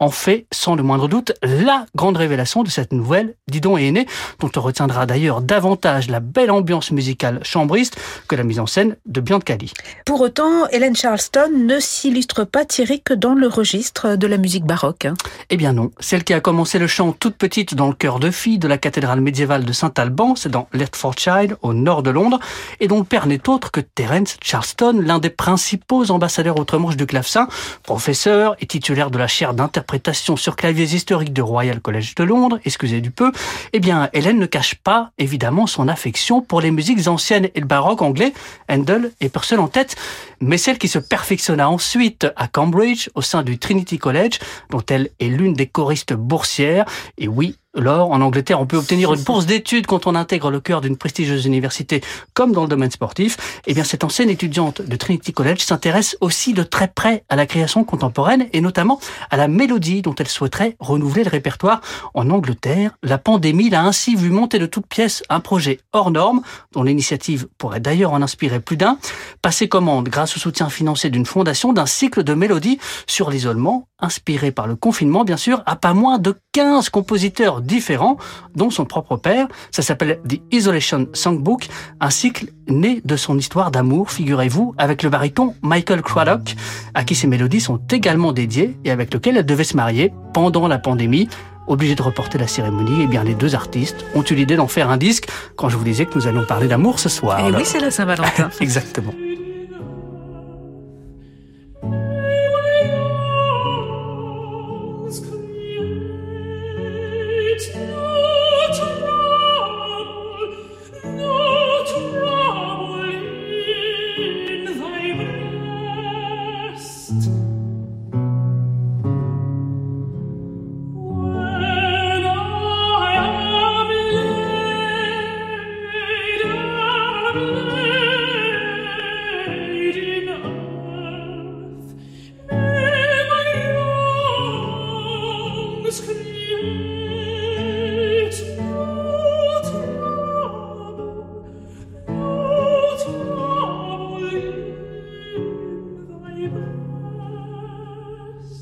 en 0.00 0.10
fait, 0.10 0.46
sans 0.52 0.74
le 0.74 0.82
moindre 0.82 1.06
doute, 1.06 1.32
la 1.42 1.86
grande 1.94 2.16
révélation 2.16 2.64
de 2.64 2.68
cette 2.68 2.92
nouvelle 2.92 3.34
Didon 3.48 3.78
et 3.78 3.86
aîné, 3.86 4.06
dont 4.40 4.50
on 4.56 4.60
retiendra 4.60 5.06
d'ailleurs 5.06 5.42
davantage 5.42 6.10
la 6.10 6.18
belle 6.18 6.50
ambiance 6.50 6.90
musicale 6.90 7.40
chambriste 7.44 7.96
que 8.26 8.34
la 8.34 8.42
mise 8.42 8.58
en 8.58 8.66
scène 8.66 8.96
de 9.06 9.20
Biancali. 9.20 9.72
Pour 10.06 10.20
autant, 10.20 10.66
Hélène 10.72 10.96
Charleston 10.96 11.50
ne 11.56 11.78
s'illustre 11.78 12.44
pas 12.44 12.64
Thierry 12.64 13.00
que 13.00 13.14
dans 13.14 13.34
le 13.34 13.46
registre 13.46 14.16
de 14.16 14.26
la 14.26 14.38
musique 14.38 14.64
baroque. 14.64 15.06
Eh 15.50 15.56
bien 15.56 15.72
non, 15.72 15.92
celle 16.00 16.24
qui 16.24 16.34
a 16.34 16.40
commencé 16.40 16.79
le 16.80 16.86
chant 16.86 17.12
toute 17.12 17.36
petite 17.36 17.74
dans 17.74 17.88
le 17.88 17.92
chœur 17.92 18.18
de 18.20 18.30
filles 18.30 18.58
de 18.58 18.66
la 18.66 18.78
cathédrale 18.78 19.20
médiévale 19.20 19.66
de 19.66 19.72
Saint-Alban, 19.72 20.34
c'est 20.34 20.48
dans 20.48 20.66
Letfordshire, 20.72 21.56
au 21.60 21.74
nord 21.74 22.02
de 22.02 22.08
Londres, 22.08 22.40
et 22.80 22.88
dont 22.88 23.00
le 23.00 23.04
père 23.04 23.26
n'est 23.26 23.50
autre 23.50 23.70
que 23.70 23.82
Terence 23.82 24.38
Charleston, 24.42 24.98
l'un 25.04 25.18
des 25.18 25.28
principaux 25.28 26.10
ambassadeurs 26.10 26.58
outre-Manche 26.58 26.96
du 26.96 27.04
clavecin, 27.04 27.48
professeur 27.82 28.56
et 28.60 28.66
titulaire 28.66 29.10
de 29.10 29.18
la 29.18 29.26
chaire 29.26 29.52
d'interprétation 29.52 30.36
sur 30.36 30.56
claviers 30.56 30.94
historiques 30.94 31.34
du 31.34 31.42
Royal 31.42 31.80
College 31.80 32.14
de 32.14 32.24
Londres, 32.24 32.58
excusez 32.64 33.02
du 33.02 33.10
peu. 33.10 33.30
Eh 33.74 33.78
bien, 33.78 34.08
Hélène 34.14 34.38
ne 34.38 34.46
cache 34.46 34.76
pas, 34.76 35.10
évidemment, 35.18 35.66
son 35.66 35.86
affection 35.86 36.40
pour 36.40 36.62
les 36.62 36.70
musiques 36.70 37.08
anciennes 37.08 37.50
et 37.54 37.60
le 37.60 37.66
baroque 37.66 38.00
anglais, 38.00 38.32
Handel 38.70 39.12
et 39.20 39.28
Purcell 39.28 39.60
en 39.60 39.68
tête, 39.68 39.96
mais 40.40 40.56
celle 40.56 40.78
qui 40.78 40.88
se 40.88 40.98
perfectionna 40.98 41.68
ensuite 41.68 42.26
à 42.36 42.48
Cambridge 42.48 43.10
au 43.14 43.20
sein 43.20 43.42
du 43.42 43.58
Trinity 43.58 43.98
College, 43.98 44.38
dont 44.70 44.82
elle 44.88 45.10
est 45.20 45.28
l'une 45.28 45.52
des 45.52 45.66
choristes 45.66 46.14
boursières. 46.14 46.69
Et 47.16 47.28
oui, 47.28 47.56
Lors, 47.76 48.10
en 48.10 48.20
Angleterre, 48.20 48.60
on 48.60 48.66
peut 48.66 48.76
obtenir 48.76 49.14
une 49.14 49.22
bourse 49.22 49.46
d'études 49.46 49.86
quand 49.86 50.08
on 50.08 50.16
intègre 50.16 50.50
le 50.50 50.58
cœur 50.58 50.80
d'une 50.80 50.96
prestigieuse 50.96 51.46
université, 51.46 52.00
comme 52.34 52.50
dans 52.50 52.62
le 52.62 52.68
domaine 52.68 52.90
sportif. 52.90 53.62
Eh 53.68 53.74
bien, 53.74 53.84
cette 53.84 54.02
ancienne 54.02 54.28
étudiante 54.28 54.82
de 54.82 54.96
Trinity 54.96 55.32
College 55.32 55.60
s'intéresse 55.60 56.16
aussi 56.20 56.52
de 56.52 56.64
très 56.64 56.88
près 56.88 57.22
à 57.28 57.36
la 57.36 57.46
création 57.46 57.84
contemporaine 57.84 58.48
et 58.52 58.60
notamment 58.60 58.98
à 59.30 59.36
la 59.36 59.46
mélodie 59.46 60.02
dont 60.02 60.16
elle 60.16 60.26
souhaiterait 60.26 60.74
renouveler 60.80 61.22
le 61.22 61.30
répertoire. 61.30 61.80
En 62.12 62.28
Angleterre, 62.30 62.90
la 63.04 63.18
pandémie 63.18 63.70
l'a 63.70 63.84
ainsi 63.84 64.16
vu 64.16 64.30
monter 64.30 64.58
de 64.58 64.66
toutes 64.66 64.88
pièces 64.88 65.22
un 65.28 65.38
projet 65.38 65.78
hors 65.92 66.10
norme, 66.10 66.42
dont 66.72 66.82
l'initiative 66.82 67.46
pourrait 67.56 67.78
d'ailleurs 67.78 68.12
en 68.12 68.20
inspirer 68.20 68.58
plus 68.58 68.78
d'un, 68.78 68.98
passer 69.42 69.68
commande 69.68 70.08
grâce 70.08 70.36
au 70.36 70.40
soutien 70.40 70.70
financier 70.70 71.08
d'une 71.08 71.24
fondation 71.24 71.72
d'un 71.72 71.86
cycle 71.86 72.24
de 72.24 72.34
mélodies 72.34 72.80
sur 73.06 73.30
l'isolement, 73.30 73.86
inspiré 74.00 74.50
par 74.50 74.66
le 74.66 74.74
confinement, 74.74 75.24
bien 75.24 75.36
sûr, 75.36 75.62
à 75.66 75.76
pas 75.76 75.94
moins 75.94 76.18
de 76.18 76.34
15 76.52 76.88
compositeurs 76.88 77.59
différents, 77.60 78.16
dont 78.54 78.70
son 78.70 78.84
propre 78.84 79.16
père. 79.16 79.46
Ça 79.70 79.82
s'appelle 79.82 80.20
The 80.28 80.40
Isolation 80.52 81.08
Songbook, 81.12 81.68
un 82.00 82.10
cycle 82.10 82.46
né 82.68 83.00
de 83.04 83.16
son 83.16 83.38
histoire 83.38 83.70
d'amour, 83.70 84.10
figurez-vous, 84.10 84.74
avec 84.78 85.02
le 85.02 85.10
baryton 85.10 85.54
Michael 85.62 86.02
Craddock, 86.02 86.54
à 86.94 87.04
qui 87.04 87.14
ses 87.14 87.26
mélodies 87.26 87.60
sont 87.60 87.80
également 87.90 88.32
dédiées 88.32 88.76
et 88.84 88.90
avec 88.90 89.12
lequel 89.12 89.36
elle 89.36 89.46
devait 89.46 89.64
se 89.64 89.76
marier 89.76 90.12
pendant 90.32 90.68
la 90.68 90.78
pandémie. 90.78 91.28
Obligé 91.66 91.94
de 91.94 92.02
reporter 92.02 92.36
la 92.38 92.48
cérémonie, 92.48 93.02
et 93.02 93.04
eh 93.04 93.06
bien 93.06 93.22
les 93.22 93.34
deux 93.34 93.54
artistes 93.54 94.04
ont 94.16 94.24
eu 94.24 94.34
l'idée 94.34 94.56
d'en 94.56 94.66
faire 94.66 94.90
un 94.90 94.96
disque 94.96 95.28
quand 95.54 95.68
je 95.68 95.76
vous 95.76 95.84
disais 95.84 96.04
que 96.04 96.16
nous 96.16 96.26
allons 96.26 96.44
parler 96.44 96.66
d'amour 96.66 96.98
ce 96.98 97.08
soir. 97.08 97.38
Et 97.38 97.44
eh 97.48 97.54
oui, 97.54 97.62
c'est 97.64 97.78
la 97.78 97.92
Saint-Valentin. 97.92 98.50
Exactement. 98.60 99.14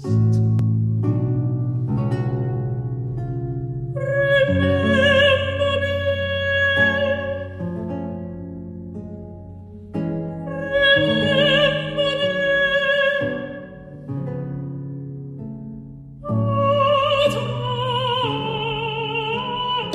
Thank 0.03 0.35
you. 0.35 0.38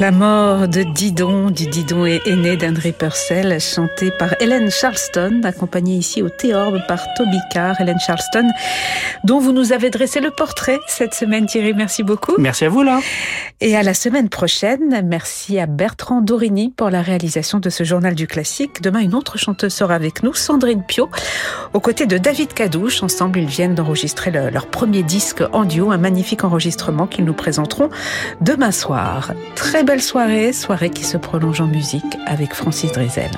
La 0.03 0.11
mort 0.11 0.67
de 0.67 0.83
Didon, 0.83 1.49
du 1.49 1.65
Didon 1.65 2.05
est 2.05 2.27
aîné 2.27 2.57
d'André 2.57 2.91
Purcell, 2.91 3.57
chanté 3.61 4.11
par 4.11 4.35
Hélène 4.41 4.69
Charleston, 4.69 5.39
accompagnée 5.45 5.95
ici 5.95 6.21
au 6.21 6.27
Théorbe 6.27 6.81
par 6.89 6.99
Toby 7.15 7.37
Carr. 7.53 7.79
Hélène 7.79 8.01
Charleston, 8.05 8.49
dont 9.23 9.39
vous 9.39 9.53
nous 9.53 9.71
avez 9.71 9.89
dressé 9.91 10.19
le 10.19 10.29
portrait 10.29 10.77
cette 10.89 11.13
semaine, 11.13 11.45
Thierry. 11.45 11.73
Merci 11.73 12.03
beaucoup. 12.03 12.33
Merci 12.37 12.65
à 12.65 12.69
vous, 12.69 12.83
là. 12.83 12.99
Et 13.65 13.77
à 13.77 13.81
la 13.81 13.93
semaine 13.93 14.27
prochaine. 14.27 15.01
Merci 15.05 15.57
à 15.57 15.67
Bertrand 15.67 16.19
Dorini 16.19 16.69
pour 16.69 16.89
la 16.89 17.01
réalisation 17.01 17.59
de 17.59 17.69
ce 17.69 17.85
journal 17.85 18.13
du 18.13 18.27
classique. 18.27 18.81
Demain, 18.81 18.99
une 18.99 19.15
autre 19.15 19.37
chanteuse 19.37 19.73
sera 19.73 19.95
avec 19.95 20.21
nous, 20.21 20.33
Sandrine 20.33 20.83
Pio, 20.83 21.09
aux 21.73 21.79
côtés 21.79 22.05
de 22.05 22.17
David 22.17 22.53
Cadouche. 22.53 23.01
Ensemble, 23.03 23.39
ils 23.39 23.47
viennent 23.47 23.73
d'enregistrer 23.73 24.31
leur 24.31 24.67
premier 24.67 25.01
disque 25.01 25.45
en 25.53 25.63
duo, 25.63 25.91
un 25.91 25.97
magnifique 25.97 26.43
enregistrement 26.43 27.07
qu'ils 27.07 27.23
nous 27.23 27.33
présenteront 27.33 27.89
demain 28.41 28.73
soir. 28.73 29.31
Très 29.55 29.85
belle 29.85 30.01
soirée, 30.01 30.51
soirée 30.51 30.89
qui 30.89 31.05
se 31.05 31.15
prolonge 31.15 31.61
en 31.61 31.67
musique 31.67 32.17
avec 32.27 32.53
Francis 32.53 32.91
Drezel. 32.91 33.31